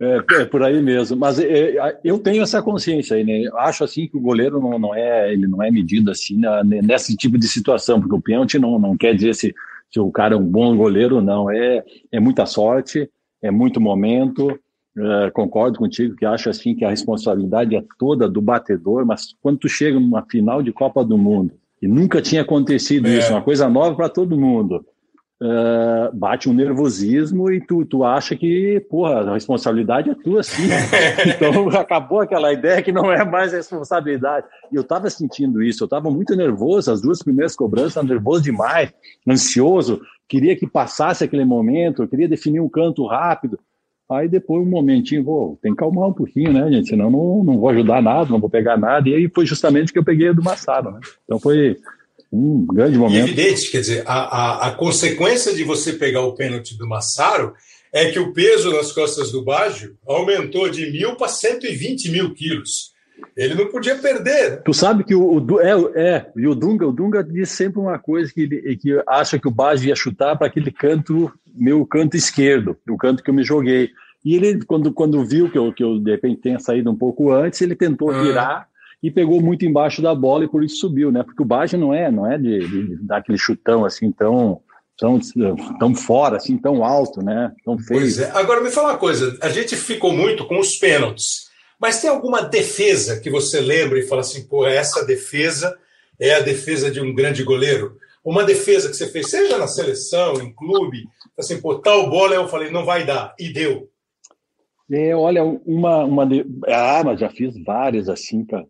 [0.01, 3.49] É, é, por aí mesmo, mas é, eu tenho essa consciência aí, né?
[3.59, 7.17] Acho assim que o goleiro não, não é ele não é medido assim na, nesse
[7.17, 9.55] tipo de situação, porque o pênalti não, não quer dizer se,
[9.91, 13.09] se o cara é um bom goleiro, não é é muita sorte,
[13.41, 14.59] é muito momento.
[14.97, 19.59] É, concordo contigo que acho assim que a responsabilidade é toda do batedor, mas quando
[19.59, 23.19] tu chega numa final de Copa do Mundo e nunca tinha acontecido é.
[23.19, 24.85] isso, uma coisa nova para todo mundo
[25.43, 30.69] uh, bate um nervosismo e tu, tu acha que, porra, a responsabilidade é tua, sim.
[31.27, 34.47] então acabou aquela ideia que não é mais responsabilidade.
[34.73, 38.93] E eu estava sentindo isso, eu estava muito nervoso, as duas primeiras cobranças, nervoso demais,
[39.29, 43.59] ansioso, queria que passasse aquele momento, queria definir um canto rápido.
[44.11, 46.91] Aí depois um momentinho, vou, tem que calmar um pouquinho, né, gente?
[46.91, 49.09] Senão não, não vou ajudar nada, não vou pegar nada.
[49.09, 51.01] E aí foi justamente que eu peguei do Massaro, né?
[51.25, 51.79] Então foi,
[52.35, 53.29] um grande momento.
[53.29, 57.55] E evidente, quer dizer, a, a, a, consequência de você pegar o pênalti do Massaro
[57.93, 62.93] é que o peso nas costas do Baggio aumentou de mil para 120 mil quilos.
[63.37, 64.51] Ele não podia perder.
[64.51, 64.57] Né?
[64.57, 67.99] Tu sabe que o, o é, é, e o Dunga, o Dunga diz sempre uma
[67.99, 72.17] coisa que ele que acha que o Baggio ia chutar para aquele canto, meu canto
[72.17, 73.91] esquerdo, o canto que eu me joguei.
[74.25, 77.31] E ele, quando, quando viu que eu, que eu de repente tenha saído um pouco
[77.31, 78.23] antes, ele tentou ah.
[78.23, 78.69] virar
[79.05, 81.23] e pegou muito embaixo da bola e por isso subiu, né?
[81.23, 84.63] Porque o Baggio não é, não é de, de, de dar aquele chutão assim tão,
[84.97, 85.21] tão,
[85.79, 87.53] tão fora, assim, tão alto, né?
[87.67, 88.01] Tão feio.
[88.01, 88.31] Pois é.
[88.31, 92.45] Agora me fala uma coisa, a gente ficou muito com os pênaltis, mas tem alguma
[92.45, 95.77] defesa que você lembra e fala assim, pô, essa defesa
[96.19, 97.99] é a defesa de um grande goleiro?
[98.25, 101.05] Uma defesa que você fez, seja na seleção, em clube,
[101.39, 103.87] assim, pô, tal bola eu falei, não vai dar, e deu.
[104.91, 106.47] É, olha, uma, uma de...
[106.69, 108.65] ah, mas já fiz várias assim, cara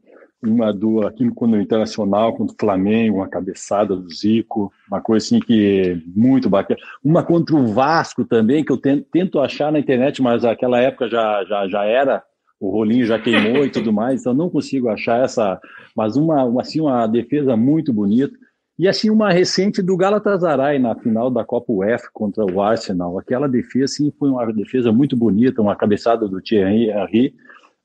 [0.50, 5.40] uma do aqui no Internacional contra o Flamengo, uma cabeçada do Zico, uma coisa assim
[5.40, 6.78] que muito bacana.
[7.02, 11.08] Uma contra o Vasco também, que eu tento, tento achar na internet, mas aquela época
[11.08, 12.22] já, já, já era,
[12.60, 15.60] o rolinho já queimou e tudo mais, então não consigo achar essa,
[15.94, 18.34] mas uma, uma, assim, uma defesa muito bonita.
[18.76, 23.16] E assim, uma recente do Galatasaray na final da Copa UEFA contra o Arsenal.
[23.18, 27.34] Aquela defesa assim, foi uma defesa muito bonita, uma cabeçada do Thierry Henry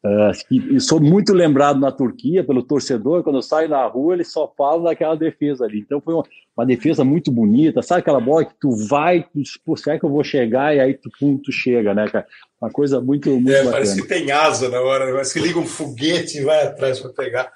[0.01, 4.51] Uh, sou muito lembrado na Turquia pelo torcedor, quando eu saio na rua, ele só
[4.57, 5.79] fala daquela defesa ali.
[5.79, 6.23] Então foi uma,
[6.55, 10.23] uma defesa muito bonita, sabe aquela bola que tu vai, tu, será que eu vou
[10.23, 10.73] chegar?
[10.73, 12.25] E aí tu, pum, tu chega, né, cara?
[12.61, 13.71] Uma coisa muito, muito é, bacana.
[13.71, 17.11] Parece que tem asa na hora, parece que liga um foguete e vai atrás para
[17.11, 17.51] pegar.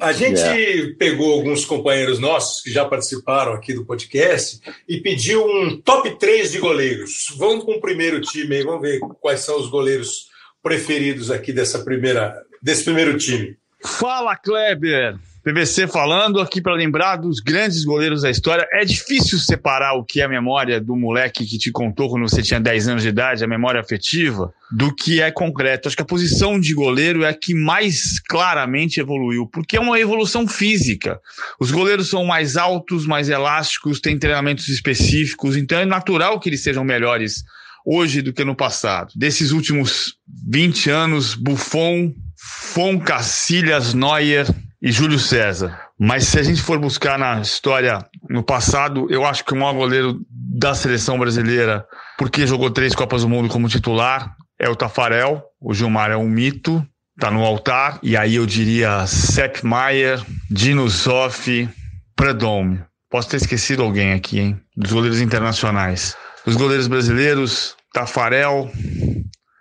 [0.00, 0.92] A gente é.
[0.94, 6.52] pegou alguns companheiros nossos que já participaram aqui do podcast e pediu um top 3
[6.52, 7.34] de goleiros.
[7.36, 10.28] Vamos com o primeiro time aí, vamos ver quais são os goleiros
[10.62, 13.56] preferidos aqui dessa primeira, desse primeiro time?
[13.82, 15.18] Fala, Kleber!
[15.48, 18.66] PVC falando aqui para lembrar dos grandes goleiros da história.
[18.70, 22.42] É difícil separar o que é a memória do moleque que te contou quando você
[22.42, 25.88] tinha 10 anos de idade, a memória afetiva, do que é concreto.
[25.88, 29.98] Acho que a posição de goleiro é a que mais claramente evoluiu, porque é uma
[29.98, 31.18] evolução física.
[31.58, 36.62] Os goleiros são mais altos, mais elásticos, têm treinamentos específicos, então é natural que eles
[36.62, 37.42] sejam melhores
[37.84, 39.12] hoje do que no passado.
[39.16, 40.14] Desses últimos
[40.48, 44.46] 20 anos, Buffon, Fon, Cacilhas, Neuer
[44.80, 45.78] e Júlio César.
[45.98, 49.74] Mas se a gente for buscar na história no passado, eu acho que o maior
[49.74, 51.84] goleiro da seleção brasileira,
[52.16, 55.42] porque jogou três Copas do Mundo como titular, é o Tafarel.
[55.60, 56.84] O Gilmar é um mito,
[57.18, 57.98] tá no altar.
[58.02, 61.68] E aí eu diria Sepp Maier, Dino Zoff,
[62.14, 62.80] Predome.
[63.10, 64.60] Posso ter esquecido alguém aqui, hein?
[64.76, 66.16] Dos goleiros internacionais.
[66.48, 68.70] Os goleiros brasileiros, Tafarel,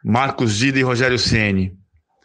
[0.06, 1.74] Marcos Dida e Rogério Ceni.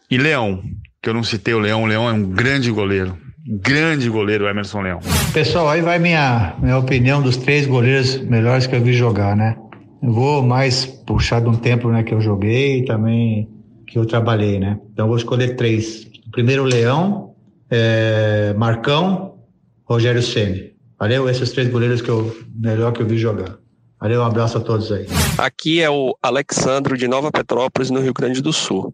[0.08, 0.62] E Leão,
[1.02, 3.18] que eu não citei o Leão, o Leão é um grande goleiro.
[3.44, 5.00] Grande goleiro, Emerson Leão.
[5.34, 9.56] Pessoal, aí vai minha, minha opinião dos três goleiros melhores que eu vi jogar, né?
[10.00, 13.48] Eu vou mais puxar de um tempo né, que eu joguei e também
[13.88, 14.78] que eu trabalhei, né?
[14.92, 16.06] Então vou escolher três.
[16.30, 17.34] Primeiro, Leão,
[17.68, 19.38] é, Marcão,
[19.84, 20.70] Rogério Ceni.
[21.00, 21.28] Valeu?
[21.28, 23.60] Esses três goleiros que eu melhor que eu vi jogar.
[24.02, 25.06] Valeu, um abraço a todos aí.
[25.38, 28.92] Aqui é o Alexandro de Nova Petrópolis, no Rio Grande do Sul.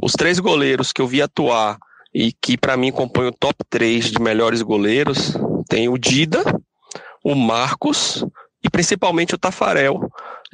[0.00, 1.76] Os três goleiros que eu vi atuar
[2.14, 5.36] e que para mim compõem o top 3 de melhores goleiros,
[5.68, 6.44] tem o Dida,
[7.24, 8.24] o Marcos
[8.62, 10.08] e principalmente o Tafarel,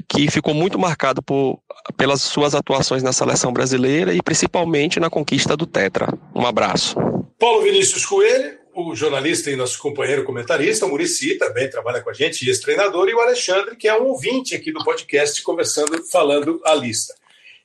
[0.08, 1.60] que ficou muito marcado por,
[1.94, 6.08] pelas suas atuações na seleção brasileira e principalmente na conquista do Tetra.
[6.34, 6.96] Um abraço.
[7.38, 12.12] Paulo Vinícius Coelho o jornalista e nosso companheiro comentarista, o Murici, também trabalha com a
[12.12, 16.74] gente, ex-treinador, e o Alexandre, que é um ouvinte aqui do podcast, conversando, falando a
[16.74, 17.14] lista.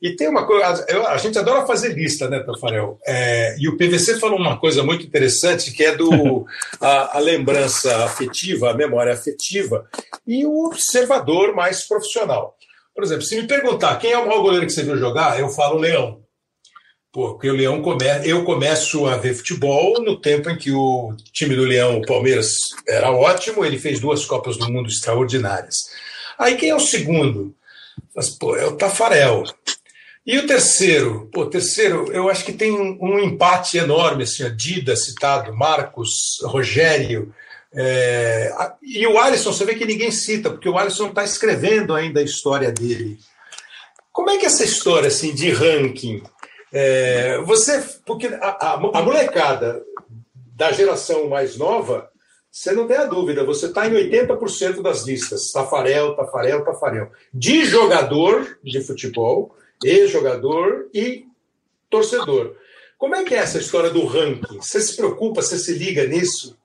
[0.01, 2.99] E tem uma coisa, a gente adora fazer lista, né, Tafarel?
[3.05, 6.45] É, e o PVC falou uma coisa muito interessante, que é do
[6.81, 9.89] a, a, lembrança afetiva, a memória afetiva,
[10.27, 12.57] e o observador mais profissional.
[12.93, 15.49] Por exemplo, se me perguntar quem é o maior goleiro que você viu jogar, eu
[15.49, 16.24] falo Leão.
[17.15, 18.03] Porque o Leão come...
[18.25, 22.57] eu começo a ver futebol no tempo em que o time do Leão, o Palmeiras,
[22.85, 25.75] era ótimo, ele fez duas Copas do Mundo extraordinárias.
[26.37, 27.55] Aí quem é o segundo?
[28.13, 29.45] Mas, pô, é o Tafarel.
[30.25, 31.29] E o terceiro?
[31.31, 37.33] Pô, terceiro, eu acho que tem um, empate enorme, assim, a Dida citado, Marcos, Rogério.
[37.73, 38.51] É...
[38.83, 42.23] e o Alisson, você vê que ninguém cita, porque o Alisson está escrevendo ainda a
[42.23, 43.17] história dele.
[44.11, 46.21] Como é que é essa história assim de ranking?
[46.73, 49.83] É, você, porque a, a, a, molecada
[50.55, 52.09] da geração mais nova,
[52.51, 55.51] você não tem a dúvida, você está em 80% das listas.
[55.51, 57.11] Tafarel, Tafarel, Tafarel.
[57.33, 61.25] De jogador de futebol ex-jogador e
[61.89, 62.55] torcedor.
[62.97, 64.57] Como é que é essa história do ranking?
[64.57, 66.57] Você se preocupa, você se liga nisso?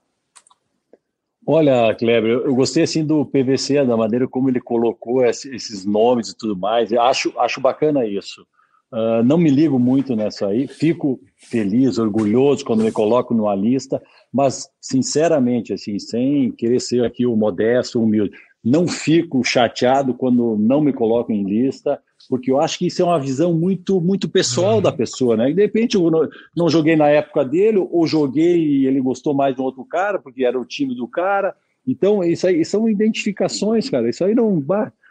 [1.46, 6.36] Olha, Kleber, eu gostei assim do PVC, da maneira como ele colocou esses nomes e
[6.36, 6.92] tudo mais.
[6.92, 8.46] Eu acho, acho bacana isso.
[8.92, 14.02] Uh, não me ligo muito nessa aí, fico feliz, orgulhoso quando me coloco numa lista,
[14.32, 18.32] mas sinceramente, assim, sem querer ser aqui o modesto, o humilde,
[18.64, 22.00] não fico chateado quando não me colocam em lista
[22.30, 24.82] porque eu acho que isso é uma visão muito muito pessoal uhum.
[24.82, 25.50] da pessoa, né?
[25.50, 29.34] E de repente eu não, não, joguei na época dele, ou joguei e ele gostou
[29.34, 31.54] mais de um outro cara, porque era o time do cara.
[31.84, 34.08] Então, isso aí são identificações, cara.
[34.08, 34.60] Isso aí não.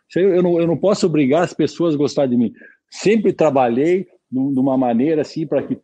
[0.07, 2.53] Isso aí eu, não eu não posso obrigar as pessoas a gostar de mim.
[2.89, 5.79] Sempre trabalhei de uma maneira assim para que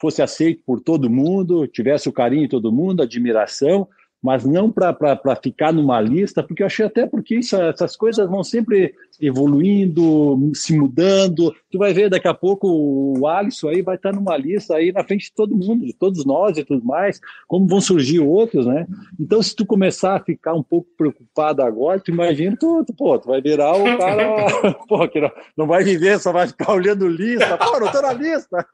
[0.00, 3.88] fosse aceito por todo mundo, tivesse o carinho de todo mundo, admiração,
[4.22, 4.96] mas não para
[5.40, 10.76] ficar numa lista, porque eu achei até porque isso, essas coisas vão sempre evoluindo, se
[10.76, 11.54] mudando.
[11.70, 15.04] Tu vai ver daqui a pouco o Alisson aí vai estar numa lista aí na
[15.04, 18.86] frente de todo mundo, de todos nós e tudo mais, como vão surgir outros, né?
[19.18, 23.18] Então, se tu começar a ficar um pouco preocupado agora, tu imagina, tu, tu, pô,
[23.18, 27.08] tu vai virar o cara, pô, que não, não vai viver, só vai ficar olhando
[27.08, 28.66] lista, pô, não tô na lista.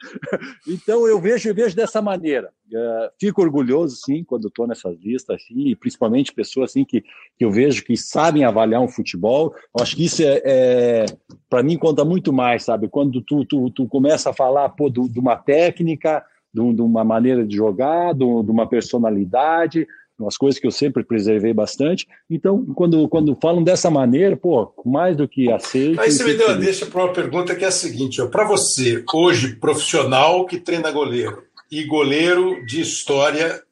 [0.66, 2.50] Então, eu vejo, eu vejo dessa maneira.
[2.72, 7.50] Uh, fico orgulhoso, sim, quando estou nessas listas, assim, principalmente pessoas assim que, que eu
[7.50, 9.55] vejo que sabem avaliar um futebol.
[9.76, 11.06] Eu acho que isso é, é
[11.52, 12.88] para mim conta muito mais, sabe?
[12.88, 17.04] Quando tu, tu, tu começa a falar pô, do, de uma técnica, de, de, uma
[17.04, 19.86] maneira de jogar, de, de uma personalidade,
[20.18, 22.06] umas coisas que eu sempre preservei bastante.
[22.30, 26.00] Então, quando, quando falam dessa maneira, pô, mais do que aceito.
[26.00, 29.04] Aí você me deu a deixa para uma pergunta que é a seguinte: para você,
[29.12, 33.62] hoje, profissional que treina goleiro e goleiro de história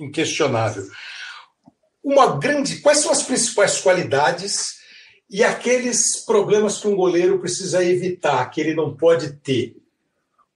[0.00, 0.84] inquestionável,
[2.02, 2.76] uma grande.
[2.80, 4.76] Quais são as principais qualidades
[5.30, 9.76] e aqueles problemas que um goleiro precisa evitar, que ele não pode ter?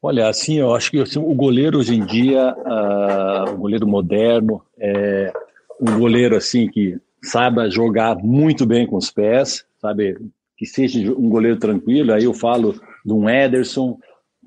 [0.02, 4.62] Olha, assim, eu acho que assim, o goleiro hoje em dia, uh, o goleiro moderno,
[4.78, 5.32] é
[5.80, 10.16] um goleiro assim que saiba jogar muito bem com os pés, sabe,
[10.56, 12.12] que seja um goleiro tranquilo.
[12.12, 13.98] Aí eu falo de um Ederson,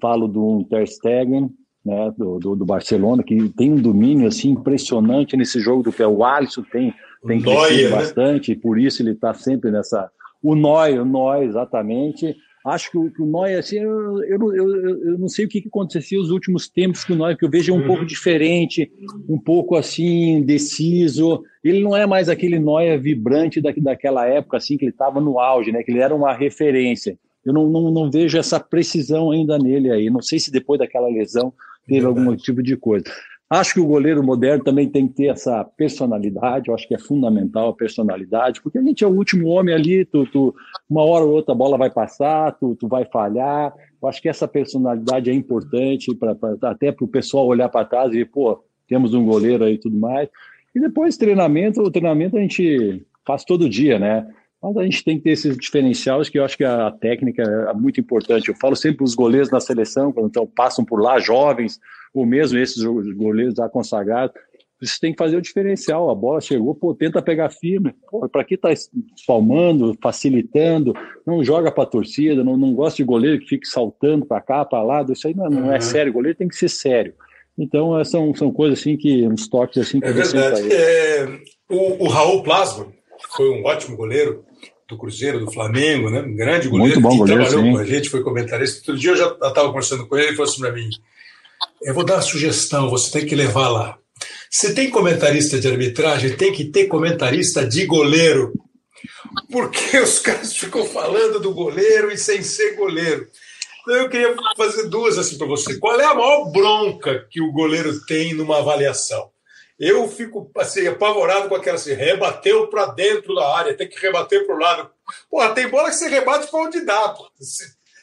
[0.02, 1.50] falo de um Ter Stegen,
[1.86, 6.08] né, do, do, do, Barcelona, que tem um domínio assim impressionante nesse jogo do pé.
[6.08, 6.94] O Alisson tem
[7.28, 7.90] tem crescido né?
[7.90, 10.10] bastante, e por isso ele está sempre nessa.
[10.42, 12.36] O Noi, o Noi, exatamente.
[12.66, 15.62] Acho que o, que o Noi, assim, eu, eu, eu, eu, não sei o que,
[15.62, 17.88] que acontecia nos últimos tempos que o Noi, que eu vejo é um uhum.
[17.88, 18.90] pouco diferente,
[19.28, 21.44] um pouco assim, indeciso.
[21.62, 25.40] Ele não é mais aquele Noia vibrante da, daquela época, assim, que ele estava no
[25.40, 25.84] auge, né?
[25.84, 27.18] Que ele era uma referência.
[27.46, 30.10] Eu não, não, não vejo essa precisão ainda nele aí.
[30.10, 31.54] Não sei se depois daquela lesão
[31.86, 33.06] teve algum tipo de coisa.
[33.54, 36.98] Acho que o goleiro moderno também tem que ter essa personalidade, eu acho que é
[36.98, 40.56] fundamental a personalidade, porque a gente é o último homem ali, tu, tu
[40.90, 43.72] uma hora ou outra a bola vai passar, tu, tu vai falhar.
[44.02, 47.86] Eu acho que essa personalidade é importante pra, pra até para o pessoal olhar para
[47.86, 50.28] trás e pô, temos um goleiro aí e tudo mais.
[50.74, 54.28] E depois treinamento, o treinamento a gente faz todo dia, né?
[54.64, 57.74] Mas a gente tem que ter esses diferenciais que eu acho que a técnica é
[57.76, 58.50] muito importante.
[58.50, 61.80] Eu falo sempre os goleiros na seleção, quando então, passam por lá, jovens,
[62.14, 64.36] ou mesmo esses goleiros já consagrados,
[64.80, 66.10] você tem que fazer o diferencial.
[66.10, 67.94] A bola chegou, pô, tenta pegar firme.
[68.32, 68.70] Para que tá
[69.16, 70.94] espalmando, facilitando?
[71.26, 74.66] Não joga para a torcida, não, não gosta de goleiro que fique saltando para cá,
[74.66, 75.06] para lá.
[75.10, 75.82] Isso aí não, não é uhum.
[75.82, 76.12] sério.
[76.12, 77.14] O goleiro tem que ser sério.
[77.58, 80.74] Então, são, são coisas assim que, uns toques assim que É verdade.
[80.74, 81.40] É,
[81.70, 82.88] o, o Raul Plasma
[83.36, 84.44] foi um ótimo goleiro,
[84.90, 86.22] do Cruzeiro, do Flamengo, né?
[86.22, 87.00] Um grande goleiro.
[87.00, 87.72] Muito bom goleiro, trabalhou sim.
[87.72, 88.80] com a gente, foi comentarista.
[88.80, 90.90] Outro dia eu já estava conversando com ele e falou assim para mim:
[91.84, 93.98] Eu vou dar uma sugestão, você tem que levar lá.
[94.50, 98.54] Se tem comentarista de arbitragem, tem que ter comentarista de goleiro.
[99.52, 103.28] Porque os caras ficam falando do goleiro e sem ser goleiro.
[103.82, 105.78] Então eu queria fazer duas assim para você.
[105.78, 109.30] Qual é a maior bronca que o goleiro tem numa avaliação?
[109.78, 114.46] Eu fico assim, apavorado com aquela assim, rebateu para dentro da área, tem que rebater
[114.46, 114.90] para o lado.
[115.30, 117.14] Porra, tem bola que você rebate para onde dá.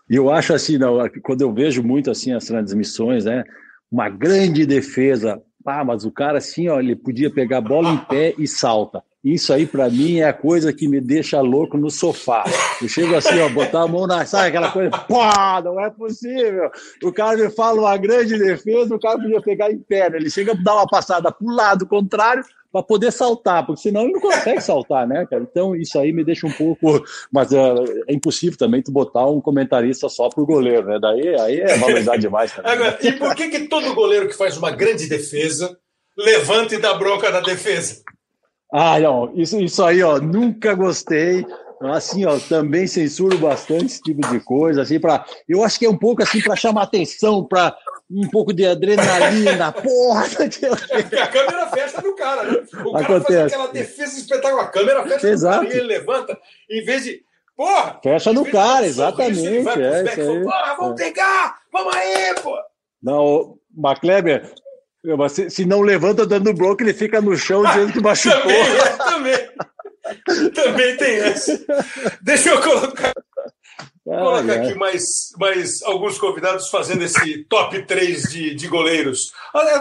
[0.10, 3.43] eu acho assim, não, quando eu vejo muito assim as transmissões, né?
[3.91, 7.97] Uma grande defesa, ah, mas o cara assim, ó, ele podia pegar a bola em
[7.97, 9.03] pé e salta.
[9.26, 12.43] Isso aí, para mim, é a coisa que me deixa louco no sofá.
[12.80, 14.24] Eu chego assim, ó, botar a mão na.
[14.24, 14.91] Sabe aquela coisa?
[14.91, 15.20] Pô,
[15.64, 16.70] não é possível.
[17.03, 20.12] O cara me fala uma grande defesa, o cara podia pegar em pé.
[20.12, 20.18] Né?
[20.18, 22.43] Ele chega a dar uma passada para o lado contrário
[22.76, 25.47] para poder saltar, porque senão ele não consegue saltar, né, cara?
[25.49, 27.01] Então, isso aí me deixa um pouco.
[27.32, 30.99] Mas uh, é impossível também tu botar um comentarista só pro goleiro, né?
[30.99, 32.73] Daí aí é valorizar demais também.
[32.73, 32.97] Agora, né?
[33.01, 35.78] e por que, que todo goleiro que faz uma grande defesa
[36.17, 38.03] levanta e dá bronca na defesa?
[38.73, 41.45] Ah, não, isso, isso aí, ó, nunca gostei.
[41.82, 45.89] Assim, ó, também censuro bastante esse tipo de coisa, assim, para eu acho que é
[45.89, 47.78] um pouco assim para chamar atenção, para
[48.10, 50.24] um pouco de adrenalina, porra.
[50.26, 52.64] a câmera fecha no cara, né?
[52.86, 52.99] O Acontece.
[52.99, 55.64] cara faz aquela defesa espetacular, a câmera fecha Exato.
[55.64, 56.39] no cara e ele levanta,
[56.70, 57.26] em vez de
[57.56, 57.99] Porra!
[58.03, 59.47] Fecha no cara, exatamente.
[59.47, 60.43] é, isso aí.
[60.43, 61.06] Porra, vamos é.
[61.06, 61.58] pegar!
[61.72, 62.58] Vamos aí, pô!
[63.01, 64.51] Não, Macleber,
[65.30, 68.41] se, se não levanta dando bloco, ele fica no chão dizendo que machucou.
[68.41, 69.49] também,
[70.26, 70.51] também.
[70.51, 71.66] também tem essa.
[72.22, 73.14] Deixa eu colocar,
[73.80, 74.65] ah, colocar é.
[74.65, 75.03] aqui mais,
[75.39, 79.32] mais alguns convidados fazendo esse top 3 de, de goleiros.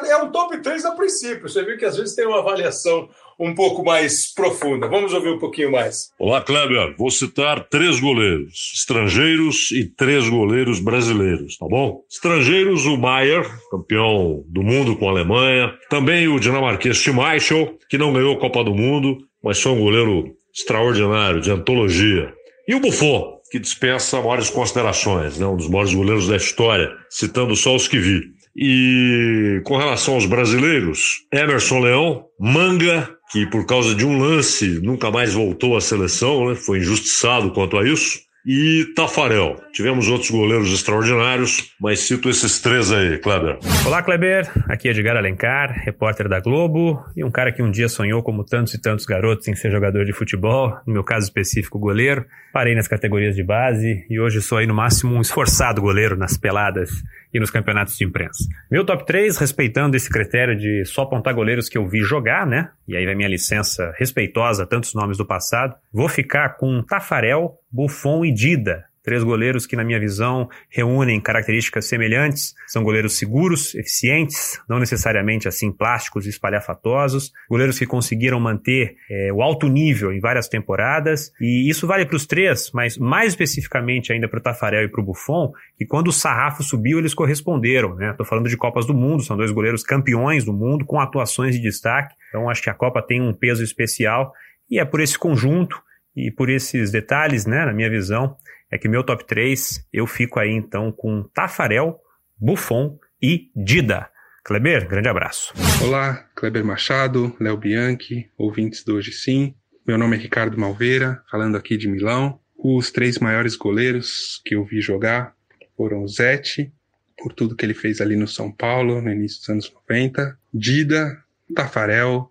[0.08, 1.48] É um top 3 a princípio.
[1.48, 4.88] Você viu que às vezes tem uma avaliação um pouco mais profunda.
[4.88, 6.10] Vamos ouvir um pouquinho mais.
[6.18, 6.94] Olá, Kleber.
[6.96, 12.02] Vou citar três goleiros estrangeiros e três goleiros brasileiros, tá bom?
[12.10, 15.74] Estrangeiros, o Maier, campeão do mundo com a Alemanha.
[15.90, 20.34] Também o dinamarquês Schmeichel, que não ganhou a Copa do Mundo, mas foi um goleiro
[20.54, 22.32] extraordinário, de antologia.
[22.66, 25.46] E o Buffon, que dispensa maiores considerações, né?
[25.46, 28.22] um dos maiores goleiros da história, citando só os que vi.
[28.56, 35.10] E com relação aos brasileiros, Emerson Leão, Manga, que por causa de um lance nunca
[35.10, 36.54] mais voltou à seleção, né?
[36.54, 39.56] foi injustiçado quanto a isso, e Tafarel.
[39.72, 43.58] Tivemos outros goleiros extraordinários, mas cito esses três aí, Kleber.
[43.86, 44.50] Olá, Kleber.
[44.68, 48.44] Aqui é Edgar Alencar, repórter da Globo e um cara que um dia sonhou, como
[48.44, 52.24] tantos e tantos garotos, em ser jogador de futebol, no meu caso específico, goleiro.
[52.52, 56.36] Parei nas categorias de base e hoje sou aí no máximo um esforçado goleiro nas
[56.36, 56.90] peladas
[57.34, 58.44] e nos campeonatos de imprensa.
[58.70, 62.70] Meu top 3, respeitando esse critério de só apontar goleiros que eu vi jogar, né?
[62.86, 65.74] E aí vai minha licença respeitosa tantos nomes do passado.
[65.92, 68.84] Vou ficar com Tafarel, Buffon e Dida.
[69.04, 72.54] Três goleiros que, na minha visão, reúnem características semelhantes.
[72.66, 77.30] São goleiros seguros, eficientes, não necessariamente assim plásticos e espalhafatosos.
[77.50, 81.30] Goleiros que conseguiram manter é, o alto nível em várias temporadas.
[81.38, 85.02] E isso vale para os três, mas mais especificamente ainda para o Tafarel e para
[85.02, 87.90] o Buffon, que quando o sarrafo subiu, eles corresponderam.
[87.90, 88.28] Estou né?
[88.28, 92.14] falando de Copas do Mundo, são dois goleiros campeões do mundo, com atuações de destaque.
[92.30, 94.32] Então acho que a Copa tem um peso especial.
[94.70, 95.78] E é por esse conjunto
[96.16, 98.36] e por esses detalhes, né, na minha visão,
[98.70, 101.98] é que meu top 3 eu fico aí então com Tafarel,
[102.38, 104.10] Buffon e Dida.
[104.44, 105.54] Kleber, grande abraço.
[105.82, 109.54] Olá, Kleber Machado, Léo Bianchi, ouvintes do Hoje Sim.
[109.86, 112.38] Meu nome é Ricardo Malveira, falando aqui de Milão.
[112.56, 115.34] Os três maiores goleiros que eu vi jogar
[115.76, 116.72] foram o Zete,
[117.16, 120.38] por tudo que ele fez ali no São Paulo, no início dos anos 90.
[120.52, 121.22] Dida,
[121.54, 122.30] Tafarel,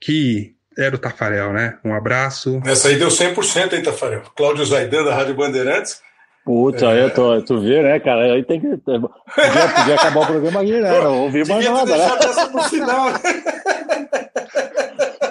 [0.00, 1.78] que era o Tafarel, né?
[1.84, 2.60] Um abraço.
[2.64, 4.22] Nessa aí deu 100%, hein, Tafarel?
[4.36, 6.00] Cláudio Zaidan, da Rádio Bandeirantes.
[6.44, 7.04] Puta, é...
[7.04, 8.34] eu tô, tu vê, né, cara?
[8.34, 8.76] Aí tem que.
[8.76, 11.00] Podia, podia acabar o programa aqui, né?
[11.00, 12.18] Não ouvi mais nada, né?
[12.18, 13.12] Dessa pro final.
[13.12, 13.18] Né?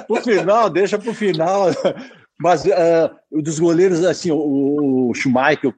[0.08, 1.68] pro final, deixa pro final.
[2.40, 5.74] Mas uh, dos goleiros, assim, o, o Schumacher,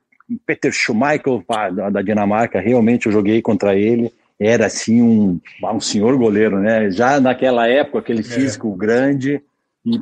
[0.46, 1.44] Peter Schumacher,
[1.74, 6.90] da, da Dinamarca, realmente eu joguei contra ele era assim um, um senhor goleiro, né?
[6.92, 8.24] Já naquela época, aquele é.
[8.24, 8.78] físico é.
[8.78, 9.42] grande,
[9.86, 10.00] e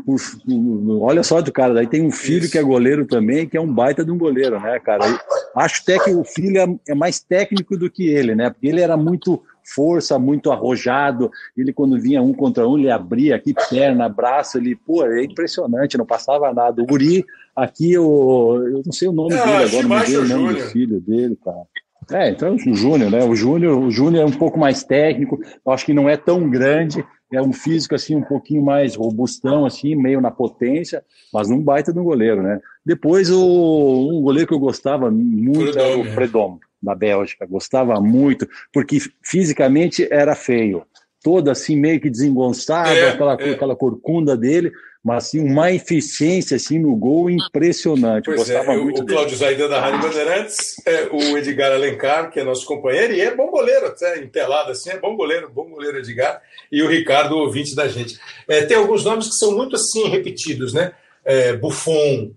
[0.99, 2.51] olha só do cara, daí tem um filho Isso.
[2.51, 5.09] que é goleiro também, que é um baita de um goleiro, né, cara?
[5.09, 5.17] E
[5.55, 8.51] acho até que o filho é, é, mais técnico do que ele, né?
[8.51, 11.32] Porque ele era muito força, muito arrojado.
[11.57, 15.97] Ele, quando vinha um contra um, ele abria aqui perna, braço, ele, pô, é impressionante,
[15.97, 16.79] não passava nada.
[16.82, 17.25] O Guri,
[17.55, 20.61] aqui, eu, eu não sei o nome é, dele agora, não sei o nome do
[20.67, 21.65] filho dele, cara.
[22.12, 23.24] É, então o Júnior, né?
[23.24, 26.49] O Júnior, o Júnior é um pouco mais técnico, eu acho que não é tão
[26.49, 31.03] grande, é um físico assim um pouquinho mais robustão assim, meio na potência,
[31.34, 32.59] mas não baita do goleiro, né?
[32.86, 38.47] Depois o um goleiro que eu gostava muito era o Predom da Bélgica, gostava muito,
[38.74, 40.84] porque fisicamente era feio,
[41.24, 43.51] toda assim, meio que desengonçada, É, aquela, é.
[43.51, 44.72] aquela corcunda dele,
[45.03, 48.26] mas assim, uma eficiência assim, no gol impressionante.
[48.26, 49.05] Pois é, gostava o, muito o.
[49.05, 53.36] Cláudio Zaidan da Rádio Bandeirantes, é, o Edgar Alencar, que é nosso companheiro, e é
[53.36, 56.41] bom goleiro, até empelado assim, é bom goleiro, bom goleiro Edgar,
[56.72, 58.19] e o Ricardo, ouvinte da gente.
[58.47, 60.91] É, tem alguns nomes que são muito assim repetidos, né?
[61.26, 62.32] É, Buffon,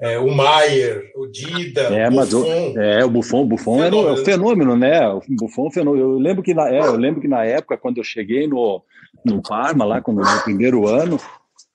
[0.00, 2.80] é, o Maier, o Dida, É, o mas o, Buffon.
[2.80, 4.24] é, o Buffon, o Buffon era Fenômeno, um né?
[4.24, 5.08] fenômeno, né?
[5.08, 6.04] O Buffon é fenômeno.
[6.04, 8.82] Eu lembro que na, é, eu lembro que na época, quando eu cheguei no,
[9.24, 11.18] no Parma, lá quando, no primeiro ano,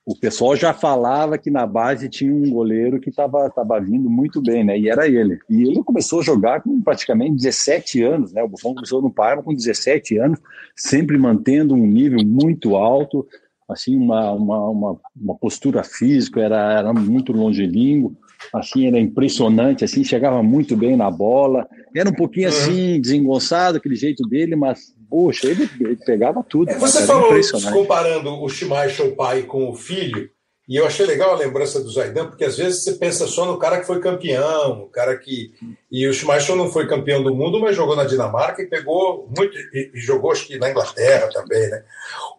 [0.05, 4.41] o pessoal já falava que na base tinha um goleiro que estava tava vindo muito
[4.41, 4.77] bem, né?
[4.77, 5.39] E era ele.
[5.49, 8.43] E ele começou a jogar com praticamente 17 anos, né?
[8.43, 10.39] O Buffon começou no Parma com 17 anos,
[10.75, 13.25] sempre mantendo um nível muito alto,
[13.69, 18.15] assim, uma, uma, uma, uma postura física, era, era muito longilíneo,
[18.53, 23.95] assim, era impressionante, assim, chegava muito bem na bola, era um pouquinho assim, desengonçado, aquele
[23.95, 26.69] jeito dele, mas, poxa, ele, ele pegava tudo.
[26.69, 27.31] É, Você falou,
[27.71, 30.29] comparando o Schmeichel pai com o filho,
[30.67, 33.57] e eu achei legal a lembrança do Zaidan, porque às vezes você pensa só no
[33.57, 35.51] cara que foi campeão, o cara que.
[35.91, 39.57] E o Schmeichel não foi campeão do mundo, mas jogou na Dinamarca e pegou muito.
[39.73, 41.83] E, jogou, acho que na Inglaterra também, né?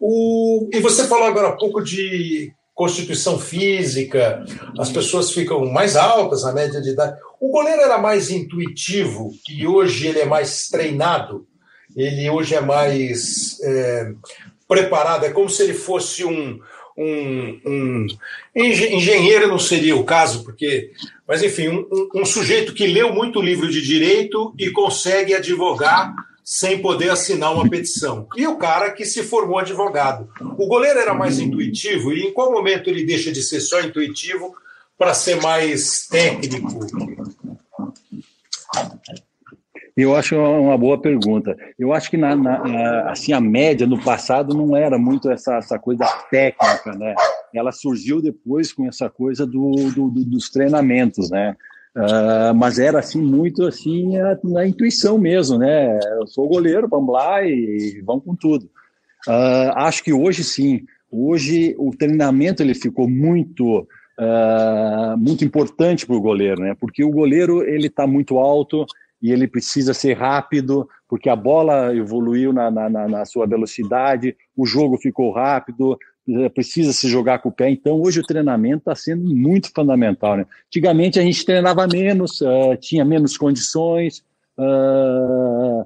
[0.01, 4.43] O, e você falou agora há pouco de constituição física,
[4.77, 7.17] as pessoas ficam mais altas, a média de idade.
[7.39, 11.47] O goleiro era mais intuitivo e hoje ele é mais treinado,
[11.95, 14.11] ele hoje é mais é,
[14.67, 16.59] preparado, é como se ele fosse um,
[16.97, 18.07] um, um
[18.55, 20.91] engen- engenheiro, não seria o caso, porque,
[21.27, 26.79] mas enfim, um- um sujeito que leu muito livro de direito e consegue advogar sem
[26.79, 28.27] poder assinar uma petição.
[28.37, 30.29] E o cara que se formou advogado.
[30.57, 34.55] O goleiro era mais intuitivo e em qual momento ele deixa de ser só intuitivo
[34.97, 36.79] para ser mais técnico?
[39.97, 41.55] Eu acho uma boa pergunta.
[41.79, 45.79] Eu acho que na, na- assim a média no passado não era muito essa, essa
[45.79, 47.15] coisa técnica, né?
[47.53, 51.55] Ela surgiu depois com essa coisa do, do- do- dos treinamentos, né?
[51.95, 55.97] Ah, mas era assim muito assim a- na intuição mesmo, né?
[56.19, 58.69] Eu sou goleiro, vamos lá e vamos com tudo.
[59.25, 60.81] Ah, acho que hoje sim.
[61.09, 63.87] Hoje o treinamento ele ficou muito
[64.19, 66.75] ah, muito importante para o goleiro, né?
[66.77, 68.85] Porque o goleiro ele está muito alto
[69.25, 74.67] e ele precisa ser rápido, porque a bola evoluiu na, na, na- sua velocidade, o
[74.67, 75.97] jogo ficou rápido,
[76.29, 77.71] eh, precisa se jogar com o pé.
[77.71, 80.37] Então, hoje o treinamento está sendo muito fundamental.
[80.37, 80.45] Né?
[80.67, 84.23] Antigamente a gente treinava menos, ah, tinha menos condições.
[84.59, 85.85] ah,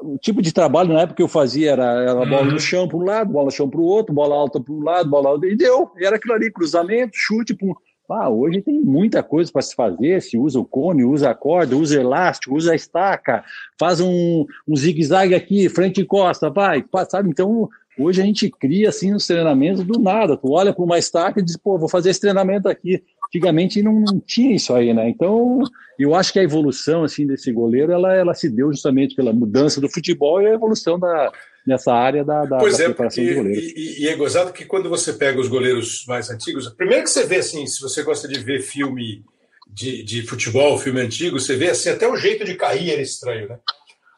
[0.00, 2.96] o tipo de trabalho na época que eu fazia era, era bola no chão para
[2.98, 5.46] um lado, bola no chão para o outro, bola alta para um lado, bola alta,
[5.46, 5.90] e deu.
[5.98, 7.54] Era aquilo ali, cruzamento, chute.
[7.54, 7.74] Pum.
[8.08, 11.76] Ah, hoje tem muita coisa para se fazer, se usa o cone, usa a corda,
[11.76, 13.44] usa elástico, usa a estaca,
[13.78, 17.28] faz um, um zigue-zague aqui, frente e costa, vai, sabe?
[17.28, 20.36] Então, hoje a gente cria assim os treinamentos do nada.
[20.36, 23.02] Tu olha para uma estaca e diz, pô, vou fazer esse treinamento aqui.
[23.28, 25.08] Antigamente não, não tinha isso aí, né?
[25.08, 25.62] Então,
[25.98, 29.80] eu acho que a evolução assim desse goleiro, ela, ela se deu justamente pela mudança
[29.80, 31.32] do futebol e a evolução da,
[31.66, 33.66] nessa área da, da, Pois da é, preparação porque, do goleiro.
[33.76, 37.24] e, e é gozado que quando você pega os goleiros mais antigos, primeiro que você
[37.24, 39.24] vê assim, se você gosta de ver filme
[39.68, 43.48] de, de futebol, filme antigo, você vê assim, até o jeito de cair era estranho,
[43.48, 43.58] né?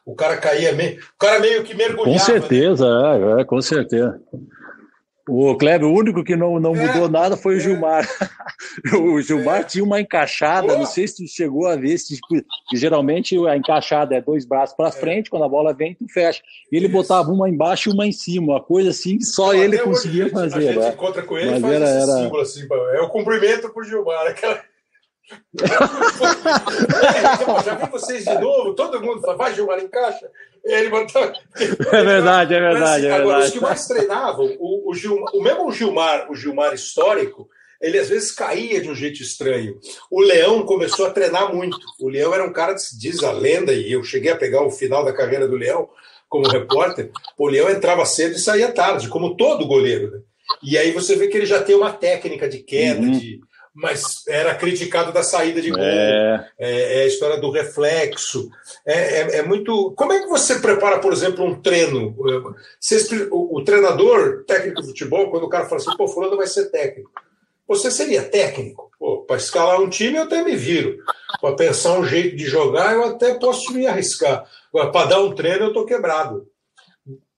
[0.05, 0.99] O cara caía meio.
[0.99, 2.17] O cara meio que mergulhava.
[2.17, 2.85] Com certeza,
[3.37, 4.19] é, é, com certeza.
[5.31, 8.07] O Kleber, o único que não, não É, mudou nada foi o Gilmar.
[8.99, 9.63] o Gilmar É.
[9.63, 12.19] tinha uma encaixada, não sei se tu chegou a ver, se,
[12.67, 16.41] que geralmente a encaixada é dois braços para frente, quando a bola vem, tu fecha.
[16.71, 16.93] E ele Isso.
[16.95, 19.83] botava uma embaixo e uma em cima, uma coisa assim que só Até ele hoje
[19.83, 20.61] conseguia a gente- A fazer.
[20.73, 20.89] gente né?
[20.89, 23.83] encontra com ele e Mas faz era- esse era- símbolo assim, é o cumprimento pro
[23.83, 24.27] Gilmar.
[24.27, 24.59] Aquela...
[27.65, 30.29] Já vi vocês de novo, todo mundo fala, vai Gilmar, encaixa.
[30.63, 31.33] Ele botava...
[31.57, 33.51] É verdade, é Mas, verdade, é agora, os verdade.
[33.53, 37.49] que mais treinavam, o, o, Gilmar, o mesmo Gilmar, o Gilmar histórico,
[37.81, 39.79] ele às vezes caía de um jeito estranho.
[40.11, 41.77] O Leão começou a treinar muito.
[41.99, 45.03] O Leão era um cara, diz a lenda, e eu cheguei a pegar o final
[45.05, 45.87] da carreira do Leão
[46.27, 47.09] como repórter.
[47.37, 50.11] O Leão entrava cedo e saía tarde, como todo goleiro.
[50.11, 50.19] Né?
[50.61, 53.11] E aí você vê que ele já tem uma técnica de queda, Uhum.
[53.11, 53.39] de,
[53.81, 55.79] mas era criticado da saída de gol.
[55.79, 58.49] É, É, é a história do reflexo.
[58.85, 59.93] É, é- é muito.
[59.95, 62.15] Como é que você prepara, por exemplo, um treino?
[62.79, 66.47] Você- o, o treinador, técnico de futebol, quando o cara fala assim, pô, fulano vai
[66.47, 67.09] ser técnico.
[67.67, 68.89] Você seria técnico?
[69.27, 70.97] Para escalar um time, eu até me viro.
[71.39, 74.43] Para pensar um jeito de jogar, eu até posso me arriscar.
[74.71, 76.47] Para dar um treino, eu estou quebrado.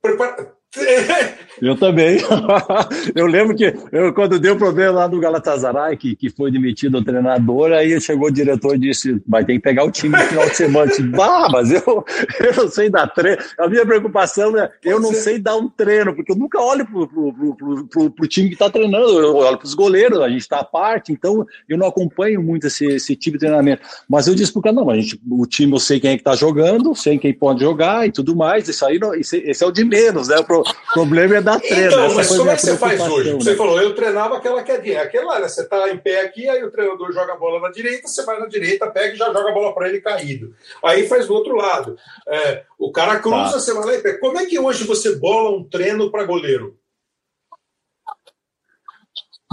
[0.01, 0.53] Prepara-
[1.61, 2.17] Eu também.
[3.13, 7.03] eu lembro que eu, quando deu problema lá no Galatasaray, que, que foi demitido o
[7.03, 10.49] treinador, aí chegou o diretor e disse: vai ter que pegar o time no final
[10.49, 10.85] de semana.
[10.85, 11.83] Eu disse, bah, mas eu,
[12.39, 13.37] eu não sei dar treino.
[13.59, 17.07] A minha preocupação é eu não sei dar um treino, porque eu nunca olho pro,
[17.07, 20.41] pro, pro, pro, pro time que está treinando, eu olho para os goleiros, a gente
[20.41, 23.83] está à parte, então eu não acompanho muito esse, esse tipo de treinamento.
[24.09, 26.21] Mas eu disse pro cara, não, a gente, o time eu sei quem é que
[26.21, 29.67] está jogando, sei quem pode jogar e tudo mais, isso aí não, esse, esse é
[29.67, 30.41] o de menos, né?
[30.61, 31.87] O pro, problema é dar treino.
[31.87, 33.33] Então, mas como é que você faz hoje?
[33.33, 33.39] Né?
[33.39, 35.47] Você falou, eu treinava aquela quedinha, aquela, né?
[35.47, 38.39] Você tá em pé aqui, aí o treinador joga a bola na direita, você vai
[38.39, 40.53] na direita, pega e já joga a bola para ele caído.
[40.83, 41.97] Aí faz do outro lado.
[42.27, 43.59] É, o cara cruza, tá.
[43.59, 44.19] você vai lá e pega.
[44.19, 46.77] Como é que hoje você bola um treino para goleiro?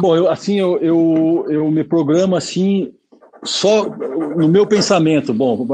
[0.00, 2.94] Bom, eu, assim, eu, eu, eu me programo assim,
[3.42, 5.66] só no meu pensamento, bom,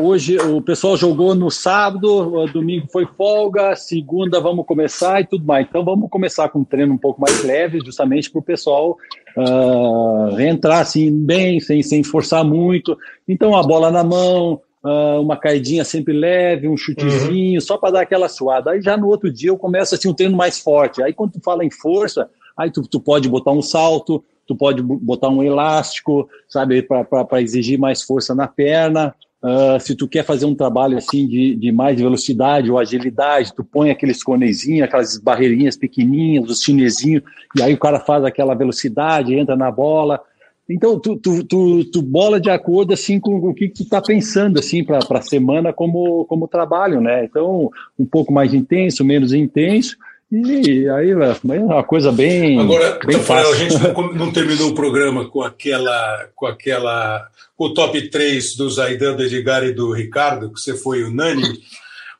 [0.00, 5.66] hoje o pessoal jogou no sábado, domingo foi folga, segunda vamos começar e tudo mais.
[5.68, 8.96] Então vamos começar com um treino um pouco mais leve, justamente para o pessoal
[9.36, 12.96] uh, entrar assim bem, sem, sem forçar muito.
[13.28, 17.60] Então a bola na mão, uh, uma caidinha sempre leve, um chutezinho, uhum.
[17.60, 18.70] só para dar aquela suada.
[18.70, 21.02] Aí já no outro dia eu começo assim um treino mais forte.
[21.02, 24.82] Aí quando tu fala em força, aí tu, tu pode botar um salto, tu pode
[24.82, 29.14] botar um elástico, sabe, para exigir mais força na perna.
[29.42, 33.62] Uh, se tu quer fazer um trabalho assim de, de mais velocidade ou agilidade, tu
[33.62, 37.22] põe aqueles conezinhos, aquelas barreirinhas pequenininhas, os chinesinhos,
[37.54, 40.18] e aí o cara faz aquela velocidade, entra na bola.
[40.66, 44.58] Então, tu, tu, tu, tu bola de acordo assim com o que tu está pensando
[44.58, 47.24] assim para a semana como, como trabalho, né?
[47.24, 49.94] Então, um pouco mais intenso, menos intenso,
[50.30, 52.58] e aí é uma coisa bem.
[52.58, 56.28] Agora, bem Rafael, a gente não, não, terminou o programa com aquela.
[56.34, 57.28] com aquela.
[57.56, 61.60] com o top 3 do Zaidan, do Edgar e do Ricardo, que você foi unânime.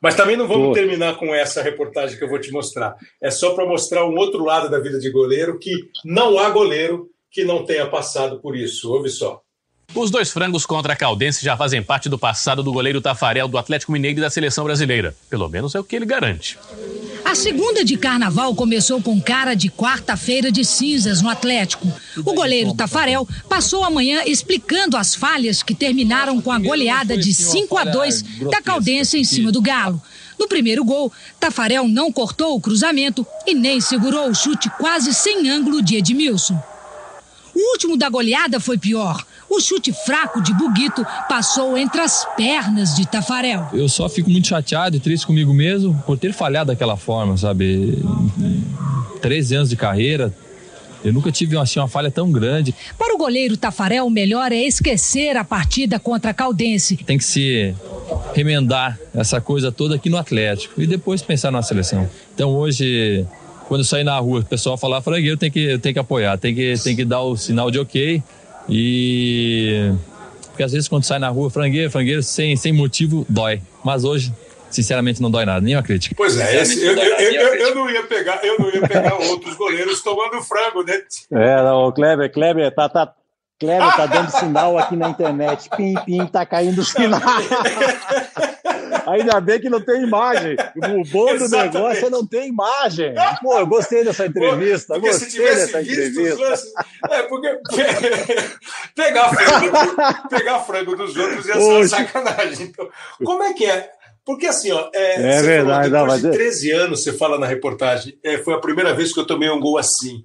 [0.01, 0.73] Mas também não vamos Pô.
[0.73, 2.95] terminar com essa reportagem que eu vou te mostrar.
[3.21, 5.71] É só para mostrar um outro lado da vida de goleiro, que
[6.03, 8.91] não há goleiro que não tenha passado por isso.
[8.91, 9.41] Ouve só.
[9.93, 13.57] Os dois frangos contra a Caldense já fazem parte do passado do goleiro Tafarel do
[13.57, 15.15] Atlético Mineiro e da seleção brasileira.
[15.29, 16.57] Pelo menos é o que ele garante.
[17.25, 21.91] A segunda de carnaval começou com cara de quarta-feira de cinzas no Atlético.
[22.23, 27.33] O goleiro Tafarel passou a manhã explicando as falhas que terminaram com a goleada de
[27.33, 28.21] 5 a 2
[28.51, 29.99] da Caldense em cima do Galo.
[30.37, 35.49] No primeiro gol, Tafarel não cortou o cruzamento e nem segurou o chute quase sem
[35.49, 36.61] ângulo de Edmilson.
[37.55, 39.25] O último da goleada foi pior.
[39.49, 43.69] O chute fraco de Buguito passou entre as pernas de Tafarel.
[43.71, 47.97] Eu só fico muito chateado e triste comigo mesmo por ter falhado daquela forma, sabe?
[49.21, 50.33] 13 anos de carreira,
[51.05, 52.73] eu nunca tive assim, uma falha tão grande.
[52.97, 56.97] Para o goleiro Tafarel, o melhor é esquecer a partida contra a Caldense.
[56.97, 57.75] Tem que se
[58.33, 62.09] remendar essa coisa toda aqui no Atlético e depois pensar na seleção.
[62.33, 63.23] Então hoje
[63.67, 66.53] quando eu sair na rua, o pessoal falar frangueiro, tem que, tem que apoiar, tem
[66.53, 68.21] que, tem que dar o sinal de ok.
[68.69, 69.91] E.
[70.49, 73.61] Porque às vezes quando sai na rua, frangueiro, frangueiro, sem, sem motivo, dói.
[73.83, 74.33] Mas hoje,
[74.69, 76.15] sinceramente, não dói nada, nenhuma crítica.
[76.15, 79.55] Pois é, esse, eu, eu, eu, eu, não ia pegar, eu não ia pegar outros
[79.55, 81.01] goleiros tomando frango, né?
[81.31, 83.13] É, não, o Kleber, Kleber, tá, tá,
[83.59, 85.69] Kleber tá dando sinal aqui na internet.
[85.75, 87.21] Pim, pim, tá caindo o sinal.
[89.07, 90.55] Ainda bem que não tem imagem.
[90.75, 93.13] O bom do negócio é não ter imagem.
[93.41, 94.95] Pô, eu gostei dessa entrevista.
[94.95, 96.41] Porque gostei dessa entrevista.
[96.41, 96.73] Lances,
[97.11, 97.47] é, porque
[98.95, 102.67] pegar frango, pegar frango dos outros ia ser uma sacanagem.
[102.67, 102.89] Então,
[103.23, 103.91] como é que é?
[104.25, 107.45] Porque assim, ó, é, é verdade, falou, depois não, de 13 anos, você fala na
[107.45, 110.23] reportagem, é, foi a primeira vez que eu tomei um gol assim.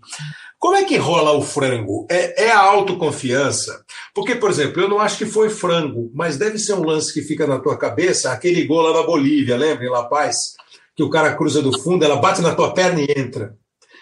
[0.60, 2.06] Como é que rola o frango?
[2.10, 3.82] É, é, a autoconfiança?
[4.14, 7.22] Porque, por exemplo, eu não acho que foi frango, mas deve ser um lance que
[7.22, 10.36] fica na tua cabeça, aquele gol lá na Bolívia, lembra, em La Paz?
[10.94, 13.56] Que o cara cruza do fundo, ela bate na tua perna e entra.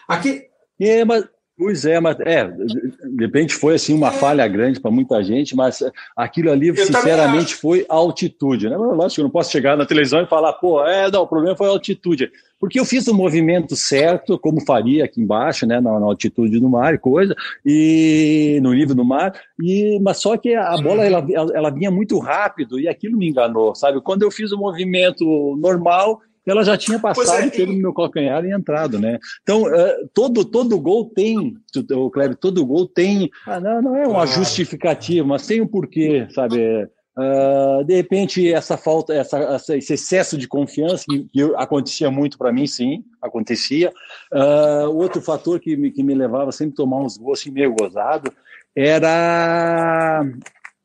[0.09, 0.43] Aqui.
[0.81, 1.27] É, mas,
[1.59, 5.83] pois é, mas é, de repente foi assim uma falha grande para muita gente, mas
[6.17, 8.71] aquilo ali, eu sinceramente, foi altitude.
[8.71, 8.77] Né?
[8.77, 11.67] Lógico, eu não posso chegar na televisão e falar, pô, é, não, o problema foi
[11.67, 16.07] a altitude porque eu fiz o movimento certo, como faria aqui embaixo, né, na, na,
[16.07, 17.35] altitude do mar e coisa,
[17.65, 22.19] e no nível do mar, e, mas só que a bola ela, ela vinha muito
[22.19, 24.01] rápido e aquilo me enganou, sabe?
[24.01, 26.21] Quando eu fiz o movimento normal,
[26.51, 29.19] ela já tinha passado, é, pego no meu calcanhar e entrado, né?
[29.43, 31.57] Então, uh, todo, todo gol tem,
[31.93, 36.27] o Cleber, todo gol tem, ah, não, não é uma justificativa, mas tem um porquê,
[36.31, 36.89] sabe?
[37.19, 42.39] Uh, de repente, essa falta, essa, essa, esse excesso de confiança, que, que acontecia muito
[42.39, 43.93] para mim, sim, acontecia.
[44.33, 47.75] Uh, outro fator que me, que me levava sempre a tomar uns gols assim, meio
[47.75, 48.33] gozado
[48.77, 50.25] era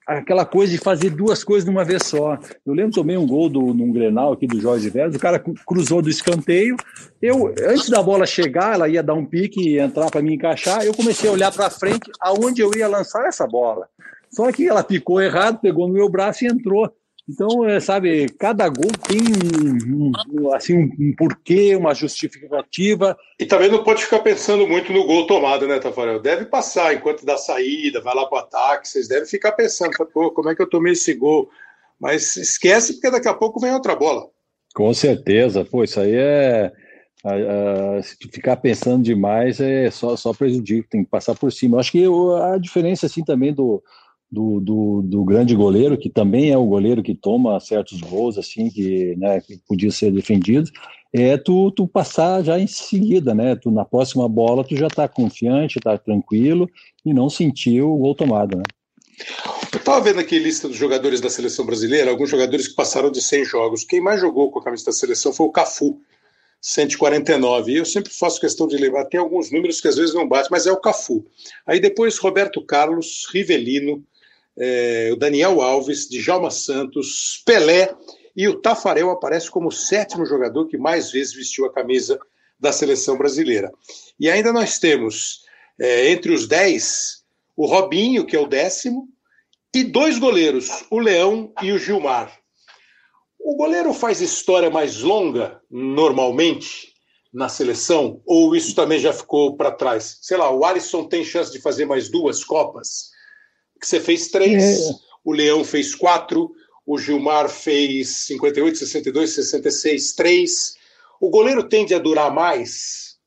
[0.08, 2.38] aquela coisa de fazer duas coisas de uma vez só.
[2.66, 6.02] Eu lembro também um gol do, num Grenal aqui do Jorge Vélez, o cara cruzou
[6.02, 6.76] do escanteio,
[7.22, 10.84] eu, antes da bola chegar, ela ia dar um pique e entrar para me encaixar,
[10.84, 13.88] eu comecei a olhar para frente aonde eu ia lançar essa bola.
[14.30, 16.92] Só que ela picou errado, pegou no meu braço e entrou.
[17.28, 19.22] Então, é, sabe, cada gol tem
[19.88, 23.18] um, um, assim, um porquê, uma justificativa.
[23.40, 26.22] E também não pode ficar pensando muito no gol tomado, né, Tafarel?
[26.22, 30.32] Deve passar enquanto dá saída, vai lá para o ataque, vocês devem ficar pensando, Pô,
[30.32, 31.50] como é que eu tomei esse gol?
[31.98, 34.28] Mas esquece, porque daqui a pouco vem outra bola.
[34.76, 36.72] Com certeza, pô, isso aí é.
[38.04, 41.78] se ficar pensando demais é só, só prejudica, tem que passar por cima.
[41.78, 42.06] Eu acho que
[42.54, 43.82] a diferença assim também do,
[44.34, 48.68] do, do, do, grande goleiro, que também é o goleiro que toma certos gols, assim,
[48.68, 50.72] que, né, que podia ser defendido,
[51.14, 53.56] é tu, tu passar já em seguida, né?
[53.56, 56.68] Tu, na próxima bola tu já tá confiante, tá tranquilo
[57.06, 58.64] e não sentiu o gol tomado, né?
[59.72, 63.12] Eu estava vendo aqui a lista dos jogadores da seleção brasileira, alguns jogadores que passaram
[63.12, 63.84] de 100 jogos.
[63.84, 66.00] Quem mais jogou com a camisa da seleção foi o Cafu,
[66.60, 67.72] 149.
[67.72, 70.50] E eu sempre faço questão de lembrar, tem alguns números que às vezes não batem,
[70.50, 71.24] mas é o Cafu.
[71.68, 74.04] Aí depois Roberto Carlos, Rivelino,
[74.58, 77.94] é, o Daniel Alves, Djalma Santos, Pelé
[78.36, 82.20] e o Tafarel aparece como o sétimo jogador que mais vezes vestiu a camisa
[82.60, 83.72] da seleção brasileira.
[84.20, 85.44] E ainda nós temos
[85.80, 87.24] é, entre os dez
[87.56, 89.08] o Robinho, que é o décimo,
[89.74, 92.36] e dois goleiros, o Leão e o Gilmar.
[93.40, 96.94] O goleiro faz história mais longa, normalmente,
[97.32, 100.20] na seleção, ou isso também já ficou para trás?
[100.22, 103.13] Sei lá, o Alisson tem chance de fazer mais duas Copas?
[103.84, 104.94] Que você fez três, é.
[105.26, 106.52] o Leão fez quatro,
[106.86, 110.76] o Gilmar fez 58, 62, 66, três.
[111.20, 113.18] O goleiro tende a durar mais?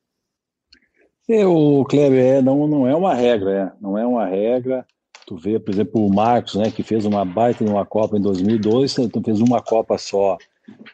[1.28, 4.86] É, o Kleber, é, não, não é uma regra, é, não é uma regra.
[5.26, 8.20] Tu vê, por exemplo, o Marcos, né, que fez uma baita em uma Copa em
[8.20, 10.38] 2002, então fez uma Copa só.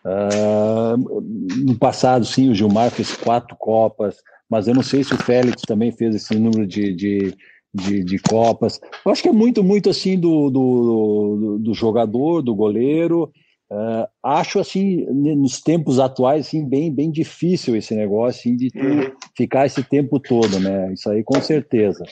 [0.04, 1.20] Uh,
[1.64, 4.16] no passado, sim, o Gilmar fez quatro Copas,
[4.48, 7.36] mas eu não sei se o Félix também fez esse número de, de,
[7.74, 8.80] de, de Copas.
[9.04, 13.32] Eu acho que é muito, muito assim do, do, do jogador, do goleiro.
[13.70, 19.10] Uh, acho assim, nos tempos atuais, assim, bem, bem difícil esse negócio assim, de uhum.
[19.34, 20.92] ficar esse tempo todo, né?
[20.92, 22.04] Isso aí com certeza.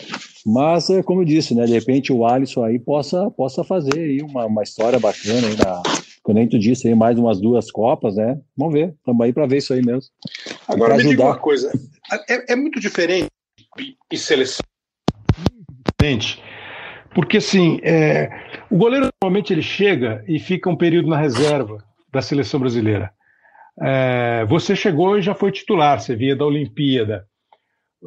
[0.47, 1.67] Mas, é como eu disse, né?
[1.67, 5.83] De repente o Alisson aí possa, possa fazer aí uma, uma história bacana aí na,
[6.23, 8.41] como nem tu disse, aí mais umas duas Copas, né?
[8.57, 10.11] Vamos ver, estamos aí para ver isso aí mesmo.
[10.67, 11.71] Agora me diga uma coisa,
[12.27, 13.29] é, é muito diferente
[14.11, 14.70] em seleção
[17.15, 18.31] Porque, assim, é,
[18.71, 23.13] o goleiro normalmente ele chega e fica um período na reserva da seleção brasileira.
[23.81, 27.27] É, você chegou e já foi titular, você vinha da Olimpíada.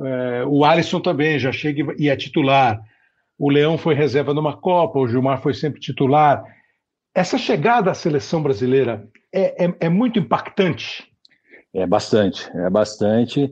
[0.01, 2.79] É, o Alisson também já chega e é titular.
[3.37, 6.43] O Leão foi reserva numa Copa, o Gilmar foi sempre titular.
[7.15, 11.03] Essa chegada à seleção brasileira é, é, é muito impactante.
[11.73, 13.51] É bastante, é bastante.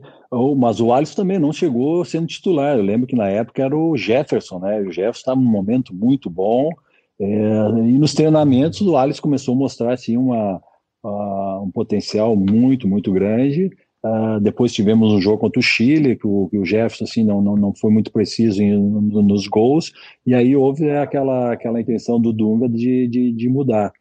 [0.56, 2.76] Mas o Alisson também não chegou sendo titular.
[2.76, 4.80] Eu lembro que na época era o Jefferson, né?
[4.80, 6.70] O Jefferson estava num momento muito bom.
[7.20, 10.60] É, e nos treinamentos o Alisson começou a mostrar assim, uma,
[11.04, 13.70] uh, um potencial muito, muito grande.
[14.04, 17.40] Uh, depois tivemos um jogo contra o Chile, que o, que o Jefferson assim, não,
[17.40, 19.92] não, não foi muito preciso em, nos gols,
[20.26, 23.92] e aí houve aquela, aquela intenção do Dunga de, de, de mudar.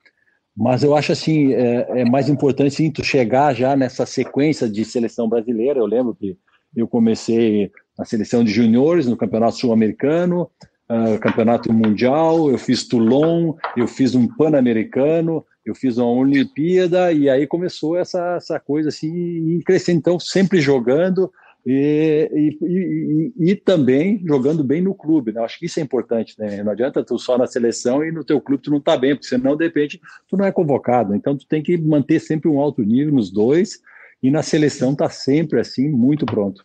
[0.55, 4.83] Mas eu acho assim, é, é, mais importante sim, tu chegar já nessa sequência de
[4.83, 5.79] seleção brasileira.
[5.79, 6.37] Eu lembro que
[6.75, 10.49] eu comecei na seleção de juniores no Campeonato Sul-Americano,
[10.89, 17.29] uh, Campeonato Mundial, eu fiz Toulon, eu fiz um Pan-Americano, eu fiz uma Olimpíada, e
[17.29, 19.99] aí começou essa, essa coisa assim, crescendo.
[19.99, 21.31] Então, sempre jogando,
[21.65, 25.41] e, e, e, e, também jogando bem no clube, né?
[25.41, 26.63] Acho que isso é importante, né?
[26.63, 29.27] Não adianta tu só na seleção e no teu clube tu não tá bem, porque
[29.27, 31.15] senão, de repente, tu não é convocado.
[31.15, 33.79] Então, tu tem que manter sempre um alto nível nos dois,
[34.23, 36.63] e na seleção tá sempre assim, muito pronto.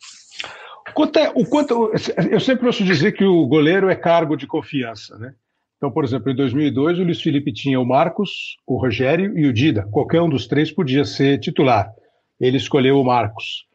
[0.95, 1.93] Quanto é, o quanto,
[2.31, 5.35] eu sempre ouço dizer que o goleiro é cargo de confiança, né?
[5.77, 9.53] Então, por exemplo, em 2002, o Luiz Felipe tinha o Marcos, o Rogério e o
[9.53, 9.87] Dida.
[9.91, 11.93] Qualquer um dos três podia ser titular.
[12.41, 13.67] Ele escolheu o Marcos.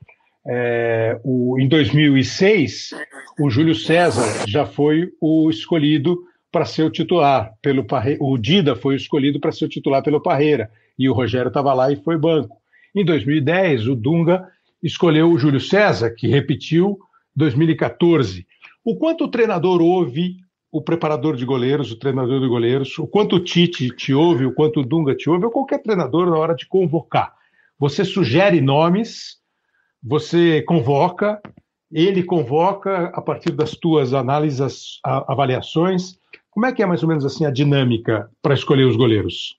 [0.47, 2.91] É, o, em 2006,
[3.39, 6.17] o Júlio César já foi o escolhido
[6.51, 8.17] para ser o titular pelo Parre...
[8.19, 11.91] o Dida foi escolhido para ser o titular pelo Parreira e o Rogério estava lá
[11.91, 12.57] e foi banco.
[12.93, 14.47] Em 2010, o Dunga
[14.83, 16.99] escolheu o Júlio César, que repetiu
[17.35, 18.45] 2014.
[18.83, 20.37] O quanto o treinador ouve
[20.71, 24.53] o preparador de goleiros, o treinador de goleiros, o quanto o Tite te ouve, o
[24.53, 27.33] quanto o Dunga te ouve, ou qualquer treinador na hora de convocar.
[27.77, 29.40] Você sugere nomes
[30.01, 31.41] você convoca,
[31.91, 37.25] ele convoca a partir das tuas análises, avaliações, Como é que é mais ou menos
[37.25, 39.57] assim a dinâmica para escolher os goleiros?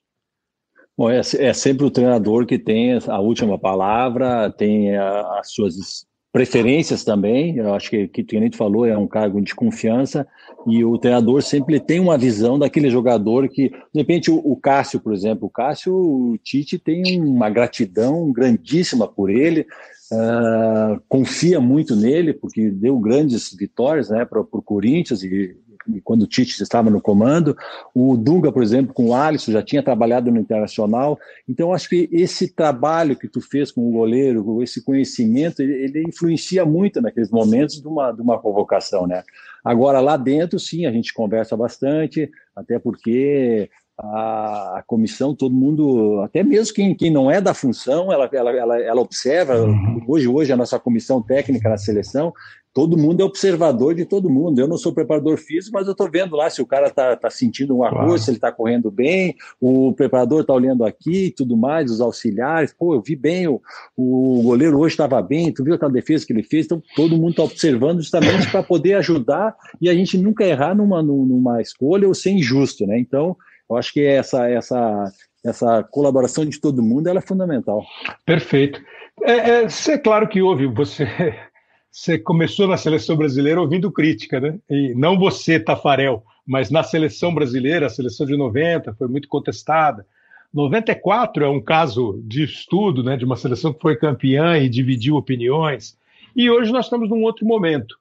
[0.95, 7.03] Bom, é, é, sempre o treinador que tem a última palavra, tem as suas preferências
[7.03, 7.57] também.
[7.57, 10.27] Eu acho que, que o Tenente falou é um cargo de confiança
[10.67, 14.99] e o treinador sempre tem uma visão daquele jogador que, de repente, o, o Cássio,
[14.99, 19.65] por exemplo, o Cássio, o Tite tem uma gratidão grandíssima por ele,
[20.13, 25.57] uh, confia muito nele porque deu grandes vitórias, né, para o Corinthians e
[26.03, 27.57] quando o Tite estava no comando.
[27.93, 31.19] O Dunga, por exemplo, com o Alisson, já tinha trabalhado no Internacional.
[31.47, 36.03] Então, acho que esse trabalho que tu fez com o goleiro, esse conhecimento, ele, ele
[36.07, 39.23] influencia muito naqueles momentos de uma, de uma convocação, né?
[39.63, 46.21] Agora, lá dentro, sim, a gente conversa bastante, até porque a, a, comissão, todo mundo,
[46.21, 49.61] até mesmo quem, quem não é da função, ela, ela, ela, ela observa.
[49.61, 50.03] Uhum.
[50.07, 52.33] Hoje, hoje, a nossa comissão técnica na seleção
[52.73, 54.59] todo mundo é observador de todo mundo.
[54.59, 57.29] Eu não sou preparador físico, mas eu estou vendo lá se o cara está tá
[57.29, 58.17] sentindo um arroz, claro.
[58.17, 62.73] se ele está correndo bem, o preparador está olhando aqui e tudo mais, os auxiliares.
[62.73, 63.61] Pô, eu vi bem, o,
[63.95, 66.65] o goleiro hoje estava bem, tu viu aquela defesa que ele fez?
[66.65, 71.03] Então todo mundo está observando justamente para poder ajudar e a gente nunca errar numa,
[71.03, 72.97] numa escolha ou ser injusto, né?
[72.97, 73.37] Então,
[73.69, 75.11] eu acho que essa, essa,
[75.45, 77.83] essa colaboração de todo mundo é fundamental.
[78.25, 78.81] Perfeito.
[79.23, 81.05] É, é, é claro que houve, você
[81.91, 84.57] você começou na seleção brasileira ouvindo crítica, né?
[84.67, 90.05] E não você, Tafarel, mas na seleção brasileira, a seleção de 90 foi muito contestada.
[90.51, 95.15] 94 é um caso de estudo, né, de uma seleção que foi campeã e dividiu
[95.15, 95.97] opiniões.
[96.35, 97.97] E hoje nós estamos num outro momento.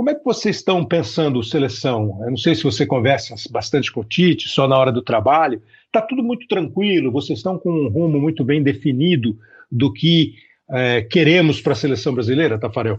[0.00, 2.20] Como é que vocês estão pensando seleção?
[2.22, 5.60] Eu não sei se você conversa bastante com o Tite, só na hora do trabalho.
[5.84, 9.36] Está tudo muito tranquilo, vocês estão com um rumo muito bem definido
[9.70, 10.36] do que
[10.70, 12.98] é, queremos para a seleção brasileira, Tafarel?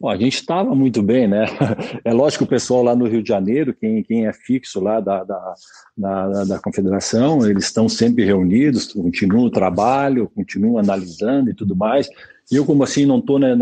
[0.00, 1.44] Bom, a gente estava muito bem, né?
[2.04, 5.00] É lógico que o pessoal lá no Rio de Janeiro, quem, quem é fixo lá
[5.00, 5.54] da, da,
[5.96, 12.08] da, da confederação, eles estão sempre reunidos, continuam o trabalho, continuam analisando e tudo mais.
[12.48, 13.56] Eu, como assim, não estou né,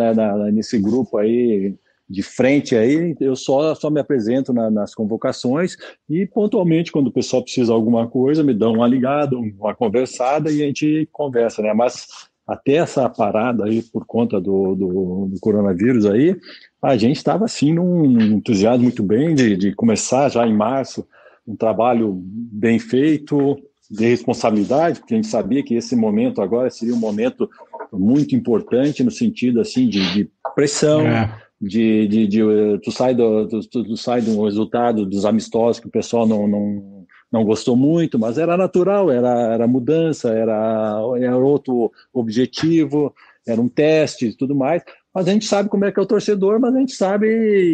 [0.53, 1.75] nesse grupo aí
[2.09, 5.77] de frente aí, eu só, só me apresento na, nas convocações
[6.09, 10.51] e pontualmente, quando o pessoal precisa de alguma coisa, me dão uma ligada, uma conversada
[10.51, 11.75] e a gente conversa, né?
[11.75, 12.07] Mas
[12.47, 16.37] até essa parada aí por conta do, do, do coronavírus aí,
[16.81, 21.07] a gente estava assim num entusiasmo muito bem de, de começar já em março
[21.47, 23.57] um trabalho bem feito,
[23.89, 27.49] de responsabilidade, porque a gente sabia que esse momento agora seria um momento
[27.93, 31.46] muito importante no sentido assim de, de pressão, é.
[31.61, 35.91] De, de, de, tu sai do tu, tu sai do resultado dos amistosos que o
[35.91, 36.97] pessoal não, não
[37.33, 43.13] não gostou muito, mas era natural, era, era mudança, era, era outro objetivo,
[43.47, 44.83] era um teste e tudo mais.
[45.15, 47.27] Mas a gente sabe como é que é o torcedor, mas a gente sabe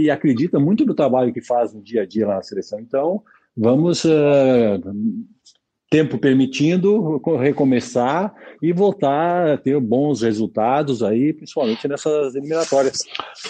[0.03, 2.81] e acredita muito no trabalho que faz no dia a dia lá na seleção.
[2.81, 3.23] Então,
[3.57, 4.81] vamos uh,
[5.93, 8.33] tempo permitindo, recomeçar
[8.63, 13.01] e voltar a ter bons resultados aí, principalmente nessas eliminatórias.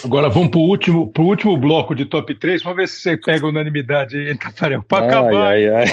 [0.03, 3.15] Agora vamos para o último, pro último bloco de top 3, vamos ver se você
[3.15, 5.53] pega unanimidade aí, Tafarel, para acabar.
[5.53, 5.85] Ai, ai.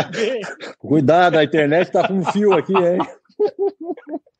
[0.80, 2.98] Cuidado, a internet está com um fio aqui, hein?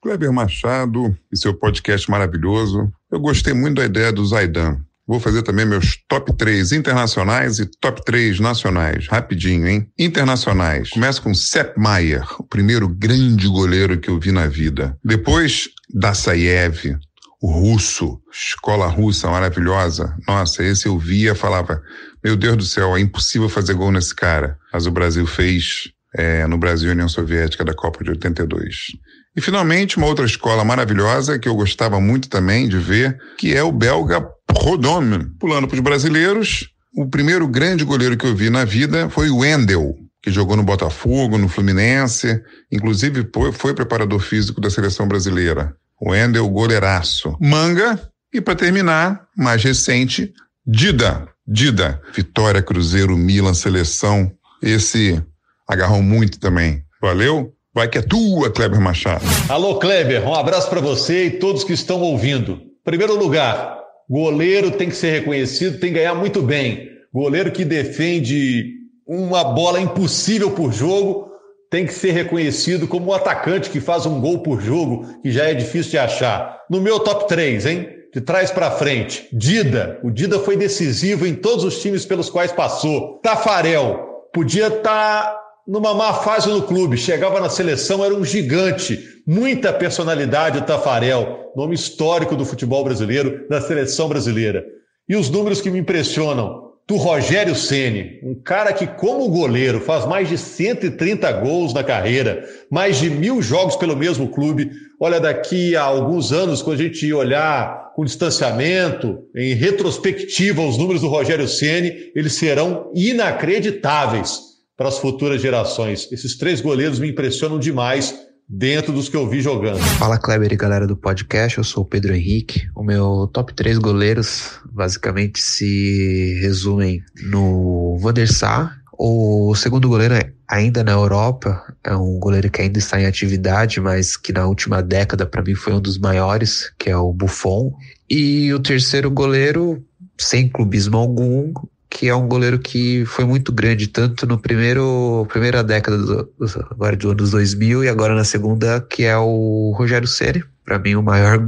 [0.01, 2.91] Kleber Machado e seu podcast maravilhoso.
[3.13, 4.81] Eu gostei muito da ideia do Zaidan.
[5.11, 9.09] Vou fazer também meus top 3 internacionais e top 3 nacionais.
[9.09, 9.91] Rapidinho, hein?
[9.99, 10.91] Internacionais.
[10.91, 14.97] Começa com Sepp Maier, o primeiro grande goleiro que eu vi na vida.
[15.05, 16.97] Depois, Dassaev,
[17.43, 20.17] o russo, escola russa maravilhosa.
[20.29, 21.83] Nossa, esse eu via, falava,
[22.23, 24.57] meu Deus do céu, é impossível fazer gol nesse cara.
[24.73, 28.93] Mas o Brasil fez é, no Brasil União Soviética da Copa de 82.
[29.41, 33.63] E finalmente, uma outra escola maravilhosa que eu gostava muito também de ver, que é
[33.63, 34.23] o belga
[34.53, 35.31] Rodome.
[35.39, 39.39] Pulando para os brasileiros, o primeiro grande goleiro que eu vi na vida foi o
[39.39, 42.39] Wendel, que jogou no Botafogo, no Fluminense,
[42.71, 45.75] inclusive foi, preparador físico da seleção brasileira.
[45.99, 47.35] O Wendel, goleiraço.
[47.41, 47.99] Manga,
[48.35, 50.35] e para terminar, mais recente,
[50.67, 51.27] Dida.
[51.47, 51.99] Dida.
[52.15, 54.31] Vitória, Cruzeiro, Milan, seleção.
[54.61, 55.19] Esse
[55.67, 56.85] agarrou muito também.
[57.01, 57.55] Valeu?
[57.73, 59.25] Vai que é tua, Kleber Machado.
[59.49, 62.61] Alô, Kleber, um abraço para você e todos que estão ouvindo.
[62.85, 66.89] Primeiro lugar, goleiro tem que ser reconhecido, tem que ganhar muito bem.
[67.13, 68.65] Goleiro que defende
[69.07, 71.31] uma bola impossível por jogo
[71.71, 75.45] tem que ser reconhecido como um atacante que faz um gol por jogo, que já
[75.45, 76.59] é difícil de achar.
[76.69, 77.89] No meu top 3, hein?
[78.13, 80.01] De trás para frente, Dida.
[80.03, 83.21] O Dida foi decisivo em todos os times pelos quais passou.
[83.23, 84.09] Tafarel.
[84.33, 89.73] Podia estar tá numa má fase no clube, chegava na seleção, era um gigante, muita
[89.73, 94.65] personalidade o Tafarel, nome histórico do futebol brasileiro, da seleção brasileira.
[95.09, 100.05] E os números que me impressionam: do Rogério Ceni, um cara que, como goleiro, faz
[100.07, 104.71] mais de 130 gols na carreira, mais de mil jogos pelo mesmo clube.
[104.99, 111.03] Olha, daqui a alguns anos, quando a gente olhar com distanciamento, em retrospectiva, os números
[111.03, 114.50] do Rogério Ceni, eles serão inacreditáveis
[114.81, 116.11] para as futuras gerações.
[116.11, 118.15] Esses três goleiros me impressionam demais
[118.49, 119.79] dentro dos que eu vi jogando.
[119.99, 122.67] Fala Kleber e galera do podcast, eu sou o Pedro Henrique.
[122.75, 128.81] O meu top 3 goleiros basicamente se resumem no Van der Sar.
[128.99, 133.83] O segundo goleiro é ainda na Europa, é um goleiro que ainda está em atividade,
[133.83, 137.71] mas que na última década para mim foi um dos maiores, que é o Buffon.
[138.09, 139.85] E o terceiro goleiro,
[140.17, 141.53] sem clubismo algum,
[141.91, 146.31] que é um goleiro que foi muito grande, tanto no primeiro primeira década do,
[146.71, 150.95] agora dos anos 2000 e agora na segunda, que é o Rogério Ceni, para mim
[150.95, 151.45] o maior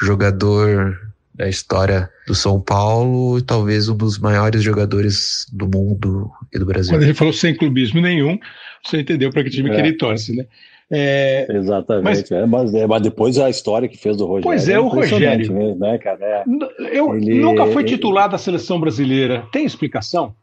[0.00, 0.96] jogador
[1.34, 6.66] da história do São Paulo e talvez um dos maiores jogadores do mundo e do
[6.66, 6.92] Brasil.
[6.92, 8.38] Quando ele falou sem clubismo nenhum,
[8.84, 9.74] você entendeu para que time é.
[9.74, 10.44] que ele torce, né?
[10.90, 14.44] É, Exatamente, mas, é, mas, é, mas, depois a história que fez do Rogério.
[14.44, 15.52] Pois é, o Rogério.
[15.52, 16.24] Mesmo, né, cara?
[16.24, 16.44] É,
[16.92, 19.46] eu ele, nunca foi titular da seleção brasileira.
[19.52, 20.34] Tem explicação?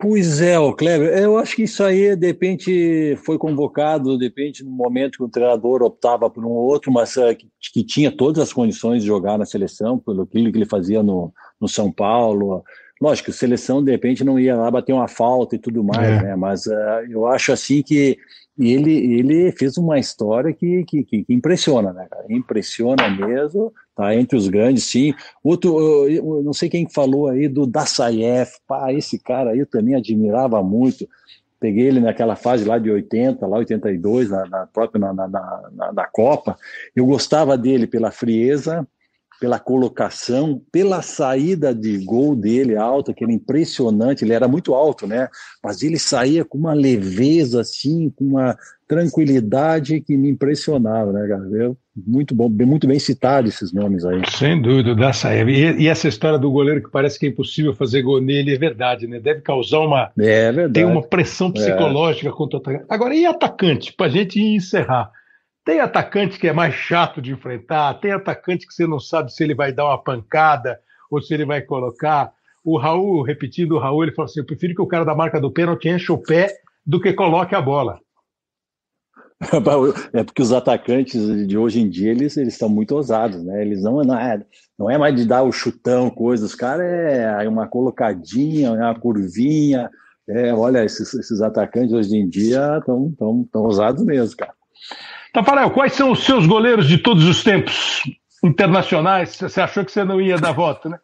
[0.00, 4.64] Pois é, o Kleber, eu acho que isso aí, de repente, foi convocado, de repente,
[4.64, 8.42] no momento que o treinador optava por um outro, mas uh, que, que, tinha todas
[8.42, 12.64] as condições de jogar na seleção, pelo que ele fazia no, no São Paulo.
[13.00, 16.22] Lógico, seleção, de repente, não ia lá bater uma falta e tudo mais, é.
[16.22, 16.36] né?
[16.36, 16.72] Mas uh,
[17.08, 18.18] eu acho assim que
[18.56, 22.24] e ele, ele fez uma história que, que, que, impressiona, né, cara?
[22.30, 25.12] Impressiona mesmo, tá entre os grandes, sim.
[25.42, 29.66] Outro, eu, eu não sei quem falou aí do Dassaev, pá, esse cara aí eu
[29.66, 31.08] também admirava muito.
[31.58, 35.92] Peguei ele naquela fase lá de 80, lá 82, na, na própria na, na, na,
[35.92, 36.56] na Copa.
[36.94, 38.86] Eu gostava dele pela frieza,
[39.44, 45.06] pela colocação, pela saída de gol dele alta, que era impressionante, ele era muito alto,
[45.06, 45.28] né?
[45.62, 48.56] Mas ele saía com uma leveza, assim, com uma
[48.88, 51.44] tranquilidade que me impressionava, né, cara?
[51.52, 54.22] Eu, muito bom, muito bem citado esses nomes aí.
[54.30, 55.50] Sem dúvida, da Saeb.
[55.50, 58.58] E, e, essa história do goleiro que parece que é impossível fazer gol nele é
[58.58, 59.20] verdade, né?
[59.20, 60.10] Deve causar uma.
[60.18, 60.72] É verdade.
[60.72, 62.32] Tem uma pressão psicológica é.
[62.32, 62.86] contra o atacante.
[62.88, 63.92] Agora, e atacante?
[63.92, 65.12] Para a gente encerrar.
[65.64, 69.42] Tem atacante que é mais chato de enfrentar, tem atacante que você não sabe se
[69.42, 70.78] ele vai dar uma pancada
[71.10, 72.32] ou se ele vai colocar.
[72.62, 75.40] O Raul, repetindo o Raul, ele falou assim: eu prefiro que o cara da marca
[75.40, 76.54] do pênalti encha o pé
[76.86, 77.98] do que coloque a bola.
[80.12, 83.60] É porque os atacantes de hoje em dia eles, eles estão muito ousados, né?
[83.60, 84.42] Eles não, não, é,
[84.78, 86.46] não é mais de dar o chutão, coisa.
[86.46, 89.90] Os caras é uma colocadinha, é uma curvinha.
[90.26, 94.54] É, olha, esses, esses atacantes hoje em dia estão tão, tão ousados mesmo, cara.
[95.34, 98.02] Tafarel, quais são os seus goleiros de todos os tempos
[98.42, 99.36] internacionais?
[99.36, 100.96] Você achou que você não ia dar voto, né?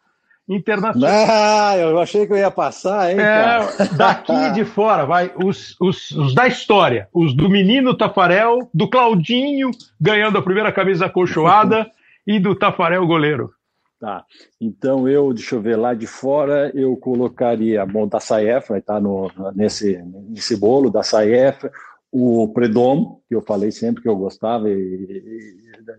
[0.47, 1.09] Internacional.
[1.09, 3.19] Ah, eu achei que eu ia passar, hein?
[3.19, 5.33] É, daqui de fora, vai.
[5.35, 7.09] Os, os, os, da história.
[7.13, 9.69] Os do menino Tafarel, do Claudinho
[9.99, 11.91] ganhando a primeira camisa acolchoada
[12.25, 13.51] e do Tafarel goleiro.
[13.99, 14.23] Tá.
[14.59, 18.99] Então eu, deixa eu ver, lá de fora eu colocaria, bom, da Saef, vai estar
[18.99, 21.69] no, nesse, nesse bolo, da Saef,
[22.11, 24.73] o Predom, que eu falei sempre que eu gostava e,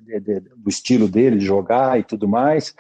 [0.09, 2.75] e, de, do estilo dele de jogar e tudo mais.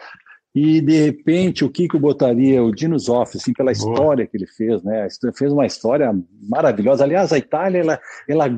[0.54, 4.46] E de repente o que eu botaria o Dino Zoff, assim, pela história que ele
[4.46, 5.08] fez, né?
[5.34, 7.04] Fez uma história maravilhosa.
[7.04, 8.50] Aliás, a Itália, ela, ela,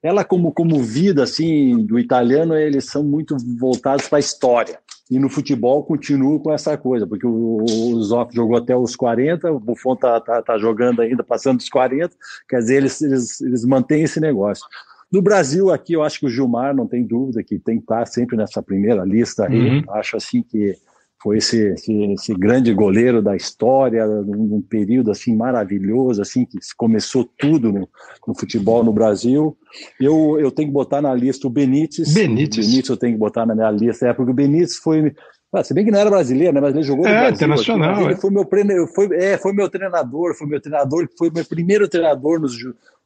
[0.00, 4.78] ela como como vida assim do italiano, eles são muito voltados para a história.
[5.12, 9.52] E no futebol continua com essa coisa, porque o, o Zoff jogou até os 40,
[9.52, 12.16] o Buffon tá, tá, tá jogando ainda, passando dos 40,
[12.48, 14.64] quer dizer, eles, eles, eles mantêm esse negócio.
[15.12, 18.06] No Brasil, aqui, eu acho que o Gilmar, não tem dúvida, que tem que estar
[18.06, 19.80] sempre nessa primeira lista aí.
[19.80, 19.84] Uhum.
[19.90, 20.78] Acho assim que
[21.22, 27.24] foi esse, esse, esse, grande goleiro da história, num, período assim maravilhoso, assim que começou
[27.38, 27.88] tudo no,
[28.26, 29.56] no, futebol no Brasil.
[30.00, 32.12] Eu, eu tenho que botar na lista o Benítez.
[32.12, 32.66] Benítez.
[32.66, 35.14] O Benítez eu tenho que botar na minha lista, é porque o Benítez foi
[35.52, 36.60] ah, se bem que não era brasileiro, né?
[36.62, 37.34] Mas ele jogou no é, Brasil.
[37.34, 37.92] Internacional.
[37.92, 38.16] Aqui, ele é.
[38.16, 42.56] foi meu, foi, é, foi meu treinador, foi meu treinador, foi meu primeiro treinador nos,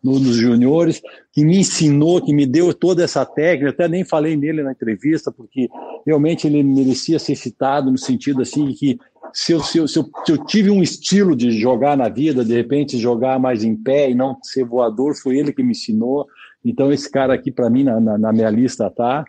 [0.06, 1.02] no, nos juniores,
[1.32, 3.70] que me ensinou, que me deu toda essa técnica.
[3.70, 5.68] Até nem falei nele na entrevista, porque
[6.06, 8.96] realmente ele merecia ser citado no sentido assim que
[9.32, 12.44] se eu, se eu, se eu, se eu tive um estilo de jogar na vida,
[12.44, 16.26] de repente jogar mais em pé e não ser voador, foi ele que me ensinou.
[16.64, 19.24] Então esse cara aqui para mim na, na, na minha lista tá.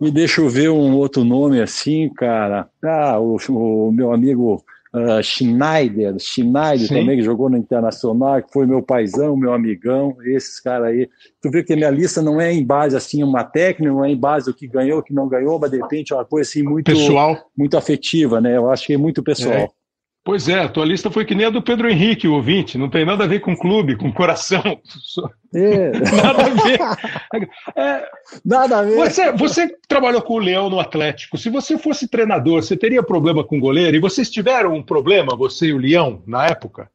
[0.00, 2.68] E deixa eu ver um outro nome assim, cara.
[2.82, 4.64] Ah, o, o meu amigo
[4.94, 6.94] uh, Schneider, Schneider Sim.
[6.94, 11.08] também, que jogou no Internacional, que foi meu paizão, meu amigão, esses caras aí.
[11.40, 14.10] Tu vê que a minha lista não é em base, assim, uma técnica, não é
[14.10, 16.48] em base do que ganhou, o que não ganhou, mas de repente é uma coisa
[16.48, 16.90] assim muito...
[16.92, 17.36] Pessoal.
[17.56, 18.56] Muito afetiva, né?
[18.56, 19.54] Eu acho que é muito pessoal.
[19.54, 19.81] É.
[20.24, 22.78] Pois é, a tua lista foi que nem a do Pedro Henrique, o ouvinte.
[22.78, 24.62] Não tem nada a ver com clube, com coração.
[25.54, 25.90] É.
[26.16, 26.80] Nada a ver.
[27.76, 28.08] É,
[28.42, 28.96] nada a ver.
[28.96, 31.36] Você, você trabalhou com o Leão no Atlético.
[31.36, 33.94] Se você fosse treinador, você teria problema com o goleiro?
[33.94, 36.90] E vocês tiveram um problema, você e o Leão, na época?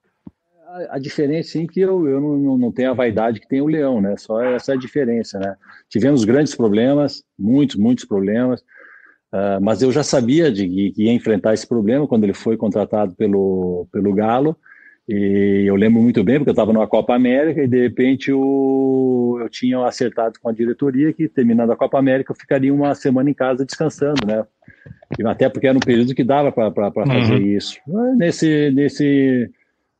[0.69, 3.67] A, a diferença, sim, que eu, eu não, não tenho a vaidade que tem o
[3.67, 4.15] Leão, né?
[4.17, 5.55] Só essa é a diferença, né?
[5.87, 8.63] Tivemos grandes problemas, muitos, muitos problemas.
[9.33, 13.15] Uh, mas eu já sabia de que ia enfrentar esse problema quando ele foi contratado
[13.15, 14.55] pelo, pelo Galo.
[15.07, 19.37] E eu lembro muito bem, porque eu estava numa Copa América e de repente eu,
[19.39, 23.29] eu tinha acertado com a diretoria que, terminando a Copa América, eu ficaria uma semana
[23.29, 24.45] em casa descansando, né?
[25.17, 27.47] E até porque era um período que dava para fazer uhum.
[27.47, 27.79] isso.
[28.17, 29.49] Nesse, nesse,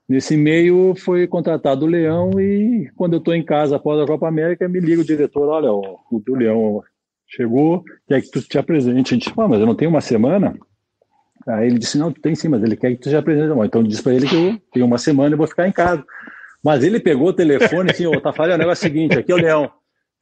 [0.10, 4.28] nesse meio foi contratado o Leão e quando eu estou em casa após a Copa
[4.28, 6.84] América, me liga o diretor: olha, o, o Leão
[7.28, 8.96] Chegou, quer que tu te apresente.
[8.96, 10.58] A gente disse, mas eu não tenho uma semana?
[11.48, 13.52] Aí ele disse, não, tu tem sim, mas ele quer que tu te apresente.
[13.66, 16.04] Então eu disse para ele que eu tenho uma semana e vou ficar em casa.
[16.64, 19.32] Mas ele pegou o telefone e disse, ô, Tafarel, o negócio é o seguinte, aqui
[19.32, 19.72] é o Leão,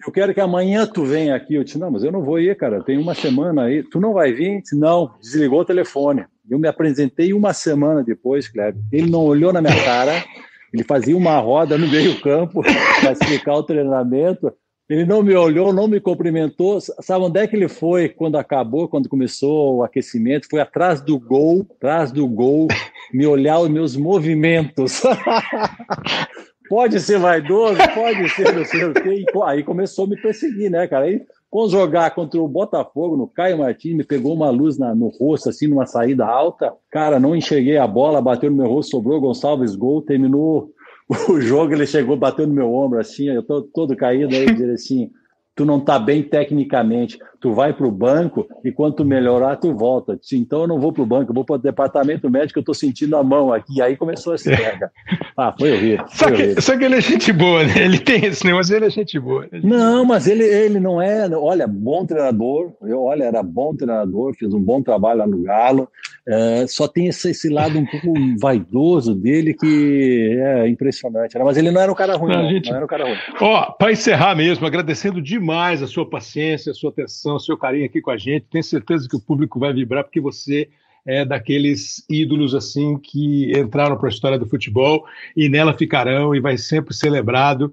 [0.06, 1.56] eu quero que amanhã tu venha aqui.
[1.56, 3.82] Eu disse, não, mas eu não vou ir, cara, tenho uma semana aí.
[3.84, 4.62] Tu não vai vir?
[4.62, 6.26] disse, não, desligou o telefone.
[6.50, 8.82] Eu me apresentei uma semana depois, Kleber.
[8.92, 10.24] Ele não olhou na minha cara,
[10.72, 12.62] ele fazia uma roda no meio campo
[13.02, 14.54] para explicar o treinamento.
[14.88, 16.80] Ele não me olhou, não me cumprimentou.
[16.80, 20.48] Sabe onde é que ele foi quando acabou, quando começou o aquecimento?
[20.50, 22.68] Foi atrás do gol, atrás do gol,
[23.12, 25.02] me olhar os meus movimentos.
[26.70, 29.26] pode ser vaidoso, pode ser não sei o quê.
[29.46, 31.06] Aí começou a me perseguir, né, cara?
[31.06, 35.08] Aí, quando jogar contra o Botafogo, no Caio Martins, me pegou uma luz na, no
[35.08, 36.74] rosto, assim, numa saída alta.
[36.92, 40.70] Cara, não enxerguei a bola, bateu no meu rosto, sobrou Gonçalves gol, terminou
[41.30, 44.72] o jogo ele chegou, bateu no meu ombro assim, eu tô todo caído aí, dizer
[44.72, 45.12] assim,
[45.56, 49.74] tu não tá bem tecnicamente, tu vai para o banco e quando tu melhorar, tu
[49.74, 50.18] volta.
[50.18, 52.64] Disse, então eu não vou para o banco, eu vou para o departamento médico, eu
[52.64, 53.78] tô sentindo a mão aqui.
[53.78, 54.92] E aí começou essa pega.
[55.38, 56.06] Ah, foi horrível.
[56.08, 56.62] Só, que, horrível.
[56.62, 57.74] só que ele é gente boa, né?
[57.84, 59.46] Ele tem esse negócio, ele é gente boa.
[59.52, 64.34] É não, mas ele, ele não é, olha, bom treinador, eu, olha, era bom treinador,
[64.34, 65.90] fez um bom trabalho lá no Galo,
[66.28, 71.38] é, só tem esse, esse, lado um pouco vaidoso dele que é impressionante.
[71.38, 71.44] Né?
[71.44, 72.70] Mas ele não era um cara ruim, não, não, gente...
[72.70, 73.18] não era um cara ruim.
[73.40, 77.86] Ó, para encerrar mesmo, agradecendo demais a sua paciência, a sua atenção, o seu carinho
[77.86, 78.48] aqui com a gente.
[78.50, 80.68] Tenho certeza que o público vai vibrar, porque você
[81.06, 85.06] é daqueles ídolos assim que entraram para a história do futebol
[85.38, 86.96] e nela ficarão e vai sempre.
[86.96, 87.72] É,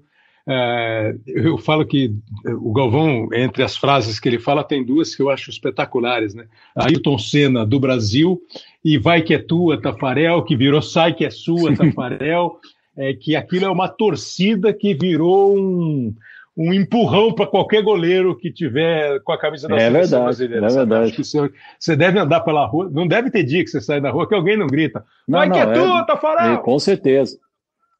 [1.25, 2.13] eu falo que
[2.45, 6.45] o Galvão, entre as frases que ele fala, tem duas que eu acho espetaculares, né?
[6.75, 8.41] Ayrton Senna do Brasil
[8.83, 12.59] e Vai que é tua, Tafarel, que virou Sai que é sua, Tafarel,
[12.97, 16.13] é, que aquilo é uma torcida que virou um,
[16.57, 20.65] um empurrão para qualquer goleiro que tiver com a camisa da é seleção verdade, brasileira.
[20.65, 21.17] É verdade.
[21.17, 24.27] Você, você, deve andar pela rua, não deve ter dia que você sai da rua
[24.27, 25.05] que alguém não grita.
[25.27, 26.59] Não, Vai não, que é, é tua, Tafarel!
[26.59, 27.37] Com certeza.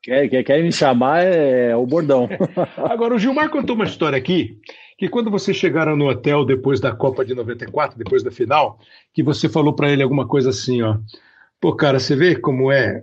[0.04, 2.28] Quer, quer, quer me chamar é o bordão.
[2.76, 4.58] Agora, o Gilmar contou uma história aqui,
[4.98, 8.78] que quando vocês chegaram no hotel depois da Copa de 94, depois da final,
[9.14, 10.98] que você falou para ele alguma coisa assim, ó.
[11.62, 13.02] Pô, cara, você vê como é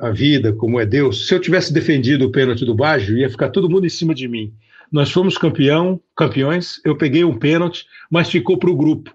[0.00, 1.28] a vida, como é Deus.
[1.28, 4.26] Se eu tivesse defendido o pênalti do Baggio, ia ficar todo mundo em cima de
[4.26, 4.54] mim.
[4.90, 9.14] Nós fomos campeão, campeões, eu peguei um pênalti, mas ficou para o grupo.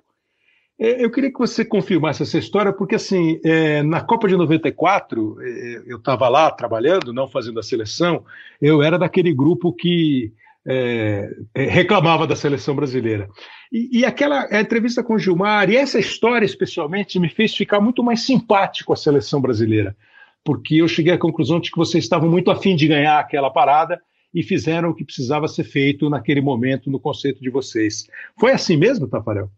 [0.84, 5.38] É, eu queria que você confirmasse essa história, porque assim, é, na Copa de 94,
[5.42, 8.26] é, eu estava lá trabalhando, não fazendo a seleção,
[8.62, 10.34] eu era daquele grupo que
[10.68, 13.30] é, é reclamava da seleção brasileira.
[13.72, 18.04] E, e aquela entrevista com o Gilmar, e essa história especialmente, me fez ficar muito
[18.04, 19.96] mais simpático à seleção brasileira,
[20.44, 24.02] porque eu cheguei à conclusão de que vocês estavam muito afim de ganhar aquela parada
[24.34, 28.06] e fizeram o que precisava ser feito naquele momento no conceito de vocês.
[28.38, 29.50] Foi assim mesmo, Tafarel?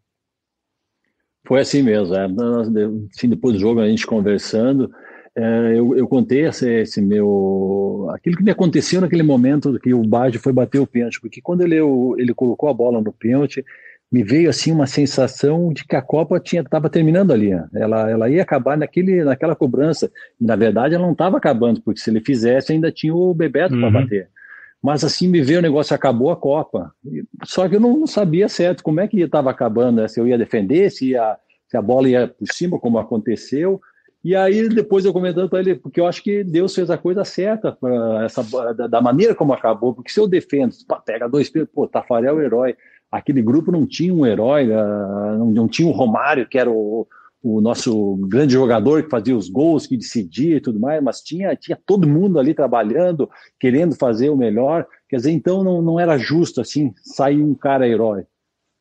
[1.46, 2.16] Foi assim mesmo.
[2.16, 2.26] É.
[3.16, 4.92] Assim, depois do jogo, a gente conversando,
[5.36, 8.08] é, eu, eu, contei esse, esse, meu.
[8.14, 11.62] aquilo que me aconteceu naquele momento que o Baggio foi bater o pênalti, porque quando
[11.62, 11.76] ele,
[12.18, 13.64] ele colocou a bola no pênalti,
[14.12, 17.50] me veio assim uma sensação de que a Copa estava terminando ali.
[17.50, 17.68] Né?
[17.74, 20.10] Ela, ela ia acabar naquele, naquela cobrança.
[20.40, 23.74] E na verdade ela não estava acabando, porque se ele fizesse ainda tinha o Bebeto
[23.74, 23.82] uhum.
[23.82, 24.30] para bater.
[24.86, 26.94] Mas assim me veio o negócio, acabou a Copa.
[27.44, 30.08] Só que eu não sabia certo como é que estava acabando, né?
[30.08, 31.38] se eu ia defender, se, ia,
[31.68, 33.82] se a bola ia por cima, como aconteceu.
[34.24, 37.26] E aí depois eu comentando para ele, porque eu acho que Deus fez a coisa
[37.26, 37.76] certa
[38.24, 38.44] essa,
[38.76, 42.42] da, da, maneira como acabou, porque se eu defendo, pega dois pô, Tafarel é o
[42.44, 42.76] herói.
[43.12, 47.08] Aquele grupo não tinha um herói, ah, não, não tinha o Romário, que era o,
[47.48, 51.56] o nosso grande jogador que fazia os gols, que decidia e tudo mais, mas tinha,
[51.56, 54.88] tinha todo mundo ali trabalhando, querendo fazer o melhor.
[55.08, 58.24] Quer dizer, então não, não era justo assim sair um cara herói.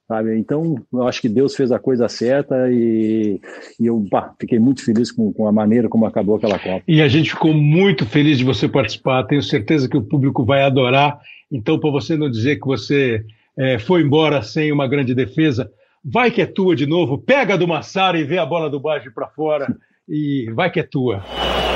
[0.09, 0.39] Sabe?
[0.39, 3.39] Então, eu acho que Deus fez a coisa certa e,
[3.79, 4.03] e eu
[4.41, 6.83] fiquei muito feliz com, com, a maneira como acabou aquela Copa.
[6.89, 9.25] E a gente ficou muito feliz de você participar.
[9.25, 11.19] Tenho certeza que o público vai adorar.
[11.53, 13.25] Então, para você não dizer que você
[13.59, 15.71] é, foi embora sem uma grande defesa,
[16.05, 17.17] vai que é tua de novo.
[17.17, 19.75] Pega do Massara e vê a bola do Baixo para fora
[20.09, 21.25] e vai que é tua.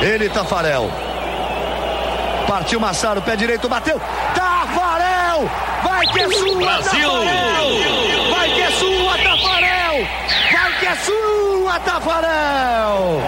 [0.03, 0.91] Ele, Tafarel.
[2.47, 4.01] Partiu Massaro, pé direito, bateu.
[4.35, 5.49] Tafarel!
[5.83, 7.09] Vai que é sua, Brasil!
[7.11, 8.31] Tafarel!
[8.31, 10.07] Vai que é sua, Tafarel!
[10.53, 13.21] Vai que é sua, Tafarel!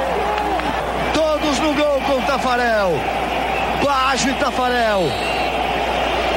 [1.13, 2.93] Todos no gol com Tafarel.
[3.85, 5.03] Baixo e Tafarel.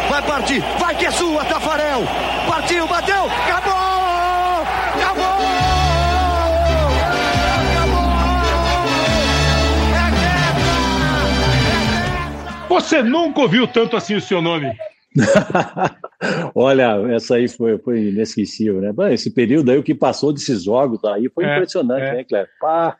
[0.09, 2.03] Vai partir, vai que é sua, Tafarel!
[2.47, 3.82] Partiu, bateu, acabou!
[12.73, 14.75] Você nunca ouviu tanto assim o seu nome?
[16.55, 18.91] Olha, essa aí foi, foi inesquecível, né?
[19.13, 22.13] Esse período aí, o que passou desses jogos aí foi é, impressionante, é.
[22.15, 22.49] né, Cléber?
[22.59, 22.97] Pá,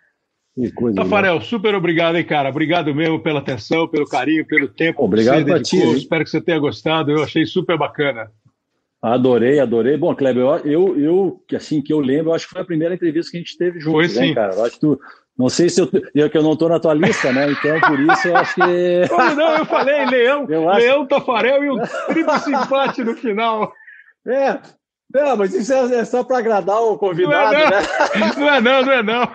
[0.54, 0.96] que coisa.
[0.96, 2.50] Tafarel, super obrigado, hein, cara?
[2.50, 5.04] Obrigado mesmo pela atenção, pelo carinho, pelo tempo.
[5.04, 5.78] Obrigado pra ti.
[5.98, 7.12] Espero que você tenha gostado.
[7.12, 8.30] Eu achei super bacana.
[9.02, 9.98] Adorei, adorei.
[9.98, 12.94] Bom, Kleber, eu, eu, eu, assim, que eu lembro, eu acho que foi a primeira
[12.94, 14.34] entrevista que a gente teve juntos, foi, né, sim.
[14.36, 14.54] cara?
[14.54, 15.00] Eu acho que tu,
[15.38, 17.52] não sei se eu, eu que eu não estou na tua lista, né?
[17.52, 18.62] Então, por isso, eu acho que.
[19.10, 20.80] Como não, eu falei Leão, eu acho...
[20.80, 23.74] Leão Tafarel e um triplo empate no final.
[24.28, 24.60] É,
[25.14, 27.70] não, mas isso é, é só para agradar o convidado, não é, não.
[27.70, 28.34] né?
[28.38, 29.32] Não é não, não é não.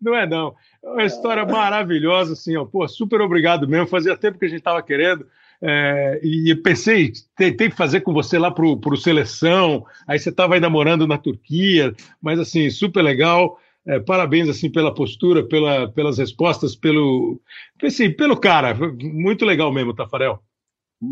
[0.00, 0.54] Não é não.
[0.82, 2.64] É uma história maravilhosa, assim, ó.
[2.64, 3.86] Pô, super obrigado mesmo.
[3.86, 5.26] Fazia tempo que a gente estava querendo.
[5.62, 10.70] É, e pensei, tentei fazer com você lá pro, pro Seleção, aí você estava ainda
[10.70, 13.58] morando na Turquia, mas assim, super legal.
[13.90, 17.40] É, parabéns assim pela postura, pela, pelas respostas, pelo,
[17.82, 18.72] assim, pelo cara.
[19.02, 20.38] Muito legal mesmo, Tafarel.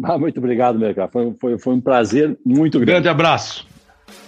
[0.04, 1.08] Ah, muito obrigado, meu cara.
[1.08, 2.92] Foi, foi, foi um prazer muito grande.
[2.92, 3.66] Grande abraço.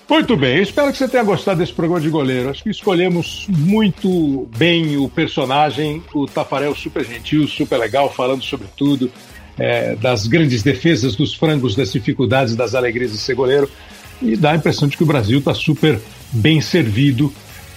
[0.08, 2.50] Muito bem, eu espero que você tenha gostado desse programa de goleiro.
[2.50, 8.66] Acho que escolhemos muito bem o personagem, o Tafarel super gentil, super legal, falando sobre
[8.76, 9.08] tudo,
[9.56, 13.70] é, das grandes defesas, dos frangos, das dificuldades, das alegrias de ser goleiro.
[14.20, 16.00] E dá a impressão de que o Brasil está super
[16.32, 17.32] bem servido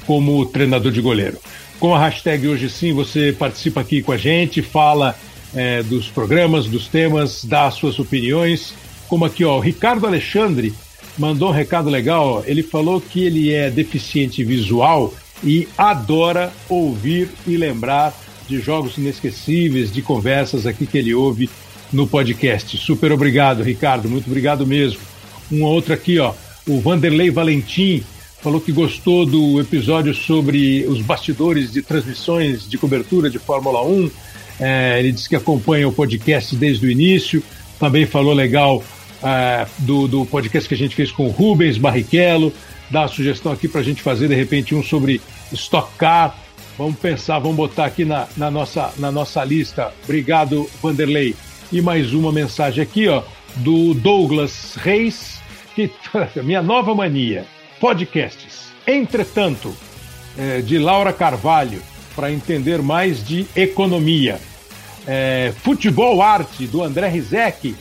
[0.06, 1.38] como treinador de goleiro.
[1.80, 5.16] Com a hashtag Hoje Sim, você participa aqui com a gente, fala
[5.54, 8.74] é, dos programas, dos temas, dá as suas opiniões.
[9.08, 10.74] Como aqui, ó, o Ricardo Alexandre
[11.18, 12.26] mandou um recado legal.
[12.26, 12.44] Ó.
[12.46, 15.14] Ele falou que ele é deficiente visual
[15.44, 18.14] e adora ouvir e lembrar
[18.48, 21.50] de jogos inesquecíveis, de conversas aqui que ele ouve
[21.92, 22.78] no podcast.
[22.78, 25.00] Super obrigado, Ricardo, muito obrigado mesmo.
[25.52, 26.34] Um outro aqui, ó,
[26.68, 28.04] o Vanderlei Valentim
[28.44, 34.11] falou que gostou do episódio sobre os bastidores de transmissões de cobertura de Fórmula 1.
[34.60, 37.41] É, ele disse que acompanha o podcast desde o início.
[37.80, 38.84] Também falou legal
[39.24, 42.52] é, do, do podcast que a gente fez com o Rubens Barrichello.
[42.90, 45.22] Dá a sugestão aqui para a gente fazer, de repente, um sobre
[45.53, 46.38] Stock Car.
[46.78, 49.94] Vamos pensar, vamos botar aqui na, na, nossa, na nossa lista.
[50.03, 51.34] Obrigado, Vanderlei.
[51.72, 53.24] E mais uma mensagem aqui, ó,
[53.56, 55.40] do Douglas Reis,
[55.74, 55.90] que
[56.44, 57.45] minha nova mania
[57.84, 58.72] podcasts.
[58.88, 59.76] Entretanto,
[60.38, 61.81] é, de Laura Carvalho,
[62.15, 64.39] para entender mais de economia.
[65.05, 67.76] É, Futebol Arte, do André Rizek,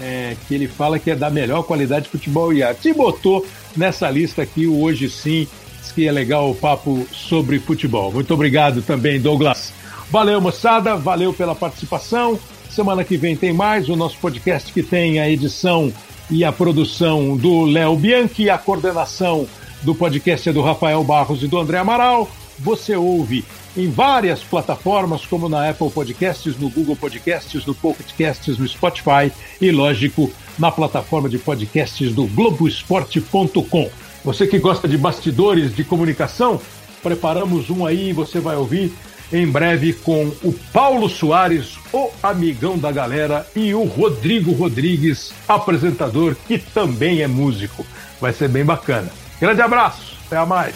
[0.00, 2.90] é, que ele fala que é da melhor qualidade de futebol e arte.
[2.90, 3.44] E botou
[3.76, 5.48] nessa lista aqui o Hoje Sim,
[5.82, 8.12] diz que é legal o papo sobre futebol.
[8.12, 9.72] Muito obrigado também, Douglas.
[10.08, 12.38] Valeu, moçada, valeu pela participação.
[12.70, 15.92] Semana que vem tem mais o nosso podcast que tem a edição
[16.30, 19.46] e a produção do Léo Bianchi, a coordenação
[19.82, 22.28] do podcast é do Rafael Barros e do André Amaral.
[22.58, 23.44] Você ouve
[23.76, 29.32] em várias plataformas, como na Apple Podcasts, no Google Podcasts, no Pocket Casts, no Spotify
[29.60, 33.90] e, lógico, na plataforma de podcasts do Globoesporte.com.
[34.24, 36.60] Você que gosta de bastidores de comunicação,
[37.02, 38.92] preparamos um aí, você vai ouvir
[39.32, 46.36] em breve com o Paulo Soares, o amigão da galera, e o Rodrigo Rodrigues, apresentador,
[46.46, 47.84] que também é músico.
[48.20, 49.10] Vai ser bem bacana.
[49.40, 50.74] Grande abraço, até mais.